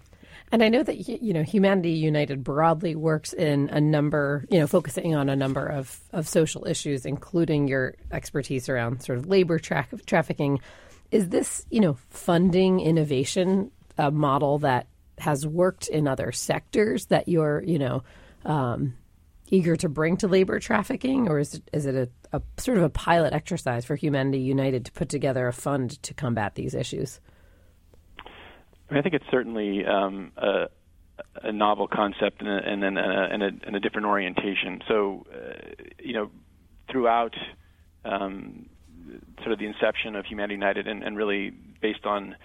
And 0.52 0.64
I 0.64 0.70
know 0.70 0.84
that 0.84 0.96
you 1.08 1.34
know 1.34 1.44
Humanity 1.44 1.92
United 1.92 2.44
broadly 2.44 2.96
works 2.96 3.34
in 3.34 3.70
a 3.70 3.82
number, 3.82 4.46
you 4.50 4.60
know, 4.60 4.68
focusing 4.68 5.16
on 5.16 5.30
a 5.30 5.36
number 5.36 5.66
of, 5.66 6.00
of 6.14 6.28
social 6.28 6.66
issues, 6.68 7.06
including 7.06 7.68
your 7.68 7.96
expertise 8.12 8.70
around 8.70 9.04
sort 9.04 9.20
of 9.20 9.26
labor 9.28 9.60
tra- 9.60 9.88
trafficking. 10.06 10.60
Is 11.12 11.30
this, 11.30 11.66
you 11.70 11.80
know, 11.80 11.98
funding 12.10 12.82
innovation 12.82 13.72
a 13.98 14.12
model 14.12 14.60
that 14.60 14.88
has 15.18 15.46
worked 15.48 15.88
in 15.88 16.08
other 16.08 16.32
sectors 16.32 17.08
that 17.08 17.28
you're, 17.28 17.64
you 17.64 17.80
know, 17.80 18.04
um, 18.46 18.96
eager 19.50 19.76
to 19.78 19.90
bring 19.90 20.18
to 20.18 20.28
labor 20.28 20.60
trafficking, 20.60 21.30
or 21.30 21.40
is 21.40 21.56
it, 21.56 21.70
is 21.74 21.86
it 21.86 21.96
a, 21.96 22.38
a 22.38 22.42
sort 22.58 22.78
of 22.78 22.84
a 22.84 22.90
pilot 22.90 23.34
exercise 23.34 23.86
for 23.86 23.96
Humanity 23.96 24.40
United 24.40 24.86
to 24.86 24.92
put 24.92 25.10
together 25.10 25.48
a 25.48 25.54
fund 25.54 26.02
to 26.04 26.14
combat 26.14 26.56
these 26.56 26.74
issues? 26.74 27.20
I, 28.20 28.94
mean, 28.94 29.00
I 29.00 29.02
think 29.02 29.16
it's 29.16 29.26
certainly 29.32 29.86
um, 29.86 30.32
a, 30.38 30.68
a, 31.44 31.52
novel 31.52 31.88
concept 31.88 32.42
and, 32.42 32.50
a, 32.50 32.58
and 32.58 32.84
and, 32.84 33.64
and 33.64 33.76
a, 33.76 33.80
different 33.80 34.08
orientation. 34.08 34.82
So, 34.88 35.26
uh, 35.34 35.84
you 36.00 36.14
know, 36.14 36.30
throughout 36.90 37.36
um, 38.06 38.68
sort 39.40 39.52
of 39.52 39.60
the 39.60 39.66
inception 39.66 40.16
of 40.16 40.26
Humanity 40.26 40.56
United, 40.56 40.88
and, 40.88 41.18
really 41.18 41.52
based 41.82 42.06
on 42.06 42.36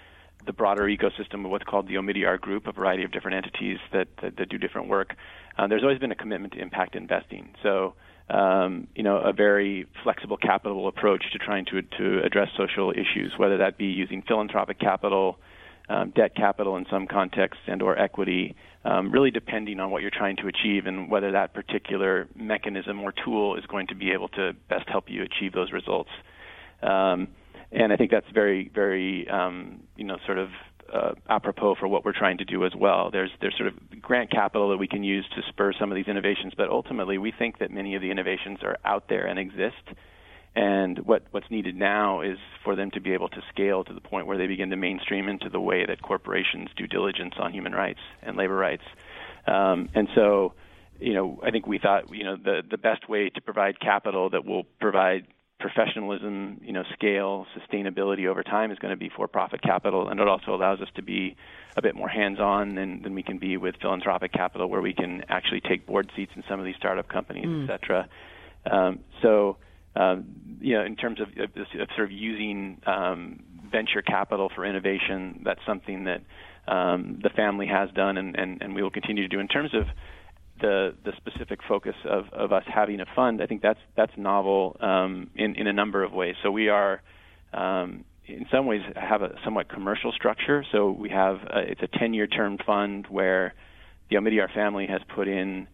the 0.47 0.53
broader 0.53 0.83
ecosystem 0.85 1.45
of 1.45 1.51
what's 1.51 1.65
called 1.65 1.89
the 1.89 1.95
Omidyar 1.95 2.41
Group, 2.41 2.67
a 2.67 2.73
variety 2.73 3.05
of 3.05 3.13
different 3.13 3.37
entities 3.37 3.79
that 3.93 4.09
that, 4.23 4.37
that 4.37 4.49
do 4.49 4.59
different 4.59 4.89
work. 4.89 5.15
Uh, 5.59 5.67
there's 5.67 5.83
always 5.83 5.99
been 5.99 6.13
a 6.13 6.17
commitment 6.17 6.55
to 6.55 6.61
impact 6.61 6.97
investing. 6.97 7.55
So. 7.63 7.95
Um, 8.31 8.87
you 8.95 9.03
know, 9.03 9.19
a 9.19 9.33
very 9.33 9.87
flexible 10.05 10.37
capital 10.37 10.87
approach 10.87 11.25
to 11.33 11.39
trying 11.39 11.67
to 11.67 11.83
to 11.83 12.23
address 12.25 12.49
social 12.57 12.93
issues, 12.93 13.33
whether 13.37 13.59
that 13.59 13.77
be 13.77 13.87
using 13.87 14.23
philanthropic 14.23 14.79
capital, 14.79 15.39
um, 15.89 16.11
debt 16.11 16.35
capital 16.35 16.77
in 16.77 16.87
some 16.91 17.07
contexts 17.07 17.63
and 17.67 17.83
or 17.83 17.99
equity, 17.99 18.55
um, 18.85 19.11
really 19.13 19.31
depending 19.31 19.81
on 19.81 19.91
what 19.91 20.03
you're 20.03 20.11
trying 20.11 20.37
to 20.37 20.47
achieve 20.47 20.87
and 20.87 21.11
whether 21.11 21.33
that 21.33 21.53
particular 21.53 22.29
mechanism 22.35 23.01
or 23.01 23.13
tool 23.13 23.57
is 23.57 23.67
going 23.67 23.89
to 23.89 23.95
be 23.95 24.13
able 24.13 24.29
to 24.29 24.53
best 24.69 24.89
help 24.89 25.11
you 25.11 25.23
achieve 25.23 25.53
those 25.53 25.73
results. 25.73 26.11
Um, 26.83 27.29
and 27.73 27.93
I 27.93 27.97
think 27.97 28.11
that's 28.11 28.31
very, 28.33 28.71
very, 28.75 29.29
um, 29.29 29.81
you 29.97 30.05
know, 30.05 30.19
sort 30.27 30.39
of 30.39 30.51
uh, 30.93 31.13
apropos 31.29 31.77
for 31.77 31.89
what 31.89 32.05
we're 32.05 32.13
trying 32.13 32.39
to 32.39 32.45
do 32.45 32.65
as 32.67 32.73
well. 32.77 33.11
There's 33.11 33.31
there's 33.41 33.57
sort 33.57 33.69
of 33.69 34.03
grant 34.03 34.31
capital 34.31 34.71
that 34.71 34.77
we 34.77 34.89
can 34.89 35.03
use 35.03 35.27
to 35.37 35.43
spur 35.49 35.73
some 35.73 35.91
of 35.91 35.97
these 35.97 36.09
innovations, 36.09 36.53
but 36.57 36.69
ultimately 36.69 37.19
we 37.19 37.33
think 37.33 37.59
that 37.59 37.71
many 37.71 37.95
of 37.95 38.03
the 38.03 38.11
innovations 38.11 38.59
are 38.63 38.77
out 38.85 39.09
there 39.09 39.27
and 39.27 39.39
exist 39.39 39.83
and 40.55 40.99
what, 41.07 41.25
what's 41.31 41.51
needed 41.51 41.77
now 41.77 42.21
is 42.21 42.39
for 42.63 42.77
them 42.77 42.91
to 42.91 43.01
be 43.01 43.15
able 43.15 43.29
to 43.31 43.43
scale 43.51 43.85
to 43.85 43.95
the 43.95 44.01
point 44.01 44.27
where 44.27 44.37
they 44.37 44.47
begin 44.47 44.69
to 44.71 44.77
mainstream 44.77 45.29
into 45.29 45.49
the 45.49 45.61
way 45.61 45.87
that 45.87 46.03
corporations 46.03 46.69
do 46.77 46.87
diligence 46.87 47.35
on 47.39 47.53
human 47.55 47.73
rights 47.73 48.01
and 48.23 48.37
labor 48.37 48.55
rights. 48.55 48.83
Um, 49.47 49.89
and 49.95 50.09
so, 50.15 50.53
you 51.01 51.15
know, 51.15 51.41
I 51.43 51.51
think 51.51 51.67
we 51.67 51.79
thought, 51.79 52.15
you 52.15 52.25
know, 52.25 52.37
the, 52.37 52.63
the 52.71 52.77
best 52.77 53.09
way 53.09 53.31
to 53.31 53.41
provide 53.41 53.81
capital 53.81 54.31
that 54.31 54.45
will 54.45 54.65
provide 54.79 55.27
professionalism, 55.63 56.61
you 56.63 56.73
know, 56.77 56.85
scale, 56.93 57.47
sustainability 57.59 58.25
over 58.27 58.43
time 58.43 58.69
is 58.75 58.79
going 58.83 58.93
to 58.93 59.03
be 59.07 59.11
for-profit 59.17 59.63
capital, 59.63 60.09
and 60.09 60.21
it 60.21 60.29
also 60.29 60.51
allows 60.55 60.81
us 60.81 60.89
to 60.97 61.03
be 61.03 61.37
a 61.77 61.83
bit 61.87 61.95
more 61.95 62.09
hands-on 62.09 62.75
than, 62.75 62.91
than 63.03 63.15
we 63.15 63.23
can 63.23 63.39
be 63.39 63.57
with 63.57 63.75
philanthropic 63.81 64.33
capital, 64.33 64.67
where 64.69 64.83
we 64.83 64.93
can 64.93 65.25
actually 65.29 65.61
take 65.61 65.87
board 65.87 66.11
seats 66.15 66.33
in 66.37 66.43
some 66.49 66.59
of 66.61 66.67
these 66.67 66.77
startup 66.77 67.09
companies, 67.09 67.47
mm. 67.47 67.65
et 67.65 67.67
cetera. 67.73 68.09
Um, 68.71 68.99
so 69.23 69.57
um, 69.95 70.25
you 70.61 70.75
know, 70.75 70.85
in 70.85 70.97
terms 70.97 71.21
of, 71.21 71.29
of, 71.29 71.51
of 71.57 71.89
sort 71.97 72.07
of 72.09 72.13
using 72.13 72.81
um, 72.87 73.43
venture 73.71 74.03
capital 74.03 74.51
for 74.55 74.65
innovation, 74.65 75.43
that's 75.45 75.61
something 75.67 76.05
that 76.05 76.21
um, 76.67 77.21
the 77.23 77.31
family 77.31 77.67
has 77.67 77.91
done 77.91 78.17
and, 78.17 78.37
and, 78.37 78.63
and 78.63 78.75
we 78.75 78.83
will 78.83 78.91
continue 78.91 79.23
to 79.23 79.29
do. 79.29 79.41
In 79.41 79.49
terms 79.49 79.75
of 79.75 79.85
the 80.63 80.95
the 81.05 81.13
specific 81.19 81.61
focus 81.69 81.95
of, 82.09 82.25
of 82.33 82.53
us 82.53 82.65
having 82.73 83.01
a 83.01 83.07
fund, 83.15 83.43
I 83.43 83.47
think 83.47 83.61
that's 83.61 83.81
that's 83.97 84.13
novel 84.17 84.77
um, 84.81 85.31
in 85.35 85.57
in 85.57 85.67
a 85.67 85.73
number 85.73 86.03
of 86.03 86.13
ways. 86.13 86.37
So 86.43 86.51
we 86.51 86.69
are. 86.69 87.03
Um, 87.53 88.05
in 88.25 88.47
some 88.53 88.67
ways, 88.67 88.83
have 88.95 89.21
a 89.23 89.35
somewhat 89.45 89.69
commercial 89.69 90.13
structure. 90.13 90.65
So 90.71 90.93
we 90.93 91.11
have 91.11 91.39
a, 91.43 91.59
it's 91.73 91.83
a 91.83 91.89
10-year 91.89 92.29
term 92.29 92.57
fund 92.65 93.07
where 93.11 93.53
the 94.09 94.17
Omidyar 94.17 94.55
family 94.55 94.87
has 94.87 95.01
put 95.13 95.27
in, 95.27 95.67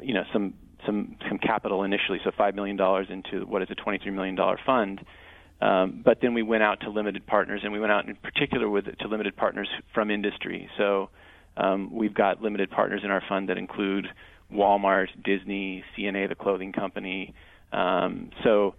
you 0.00 0.14
know, 0.14 0.22
some 0.32 0.54
some 0.86 1.16
some 1.28 1.38
capital 1.38 1.82
initially, 1.84 2.18
so 2.24 2.30
five 2.36 2.54
million 2.54 2.76
dollars 2.76 3.06
into 3.10 3.46
what 3.46 3.62
is 3.62 3.68
a 3.70 3.74
twenty 3.74 3.98
three 3.98 4.10
million 4.12 4.34
dollar 4.34 4.58
fund. 4.64 5.00
Um, 5.60 6.02
but 6.04 6.18
then 6.20 6.34
we 6.34 6.42
went 6.42 6.62
out 6.62 6.80
to 6.80 6.90
limited 6.90 7.26
partners, 7.26 7.60
and 7.62 7.72
we 7.72 7.78
went 7.78 7.92
out 7.92 8.06
in 8.06 8.16
particular 8.16 8.68
with 8.68 8.84
to 8.84 9.08
limited 9.08 9.36
partners 9.36 9.68
from 9.94 10.10
industry. 10.10 10.68
So 10.76 11.10
um, 11.56 11.94
we've 11.94 12.14
got 12.14 12.42
limited 12.42 12.70
partners 12.70 13.02
in 13.04 13.10
our 13.10 13.22
fund 13.28 13.48
that 13.48 13.58
include 13.58 14.06
Walmart, 14.52 15.08
Disney, 15.22 15.84
C&A, 15.96 16.26
the 16.26 16.34
clothing 16.34 16.72
company. 16.72 17.34
Um, 17.72 18.30
so 18.42 18.74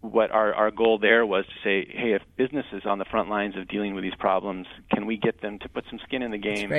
what 0.00 0.30
our, 0.30 0.54
our 0.54 0.70
goal 0.70 0.98
there 0.98 1.26
was 1.26 1.44
to 1.44 1.52
say, 1.62 1.86
hey, 1.90 2.14
if 2.14 2.22
businesses 2.36 2.82
on 2.86 2.98
the 2.98 3.04
front 3.04 3.28
lines 3.28 3.54
of 3.56 3.68
dealing 3.68 3.94
with 3.94 4.02
these 4.02 4.14
problems, 4.18 4.66
can 4.90 5.04
we 5.04 5.18
get 5.18 5.42
them 5.42 5.58
to 5.58 5.68
put 5.68 5.84
some 5.90 5.98
skin 6.04 6.22
in 6.22 6.30
the 6.30 6.38
game 6.38 6.70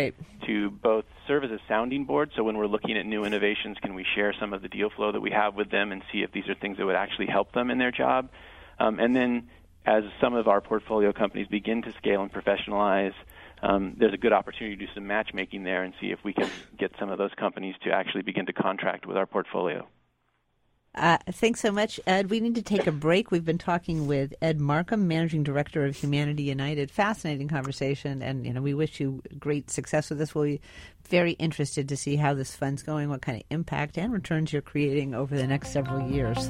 to 0.47 0.71
both 0.71 1.05
serve 1.27 1.43
as 1.43 1.51
a 1.51 1.59
sounding 1.67 2.05
board? 2.05 2.31
So 2.35 2.43
when 2.43 2.57
we're 2.57 2.67
looking 2.67 2.97
at 2.97 3.05
new 3.05 3.23
innovations, 3.23 3.77
can 3.79 3.93
we 3.93 4.05
share 4.15 4.33
some 4.39 4.53
of 4.53 4.63
the 4.63 4.69
deal 4.69 4.89
flow 4.89 5.11
that 5.11 5.21
we 5.21 5.29
have 5.31 5.53
with 5.53 5.69
them 5.69 5.91
and 5.91 6.01
see 6.11 6.23
if 6.23 6.31
these 6.31 6.47
are 6.49 6.55
things 6.55 6.77
that 6.77 6.85
would 6.85 6.95
actually 6.95 7.27
help 7.27 7.51
them 7.53 7.69
in 7.69 7.77
their 7.77 7.91
job? 7.91 8.29
Um, 8.79 8.99
and 8.99 9.15
then 9.15 9.49
as 9.85 10.03
some 10.19 10.33
of 10.33 10.47
our 10.47 10.61
portfolio 10.61 11.13
companies 11.13 11.47
begin 11.47 11.83
to 11.83 11.93
scale 11.93 12.23
and 12.23 12.33
professionalize, 12.33 13.13
um, 13.61 13.95
there's 13.97 14.13
a 14.13 14.17
good 14.17 14.33
opportunity 14.33 14.75
to 14.75 14.85
do 14.85 14.91
some 14.93 15.07
matchmaking 15.07 15.63
there 15.63 15.83
and 15.83 15.93
see 16.01 16.07
if 16.07 16.19
we 16.23 16.33
can 16.33 16.49
get 16.77 16.91
some 16.99 17.09
of 17.09 17.17
those 17.17 17.31
companies 17.37 17.75
to 17.83 17.91
actually 17.91 18.23
begin 18.23 18.45
to 18.47 18.53
contract 18.53 19.05
with 19.05 19.17
our 19.17 19.25
portfolio. 19.25 19.87
Uh, 20.93 21.17
thanks 21.29 21.61
so 21.61 21.71
much, 21.71 22.01
Ed. 22.05 22.29
We 22.29 22.41
need 22.41 22.55
to 22.55 22.61
take 22.61 22.85
a 22.85 22.91
break. 22.91 23.31
We've 23.31 23.45
been 23.45 23.57
talking 23.57 24.07
with 24.07 24.33
Ed 24.41 24.59
Marcum, 24.59 25.03
Managing 25.03 25.41
Director 25.41 25.85
of 25.85 25.95
Humanity 25.95 26.43
United. 26.43 26.91
Fascinating 26.91 27.47
conversation, 27.47 28.21
and 28.21 28.45
you 28.45 28.51
know 28.51 28.61
we 28.61 28.73
wish 28.73 28.99
you 28.99 29.21
great 29.39 29.69
success 29.69 30.09
with 30.09 30.19
this. 30.19 30.35
We'll 30.35 30.45
be 30.45 30.61
very 31.07 31.31
interested 31.33 31.87
to 31.87 31.95
see 31.95 32.17
how 32.17 32.33
this 32.33 32.55
fund's 32.57 32.83
going, 32.83 33.09
what 33.09 33.21
kind 33.21 33.37
of 33.37 33.43
impact 33.49 33.97
and 33.97 34.11
returns 34.11 34.51
you're 34.51 34.61
creating 34.61 35.15
over 35.15 35.37
the 35.37 35.47
next 35.47 35.71
several 35.71 36.09
years. 36.09 36.49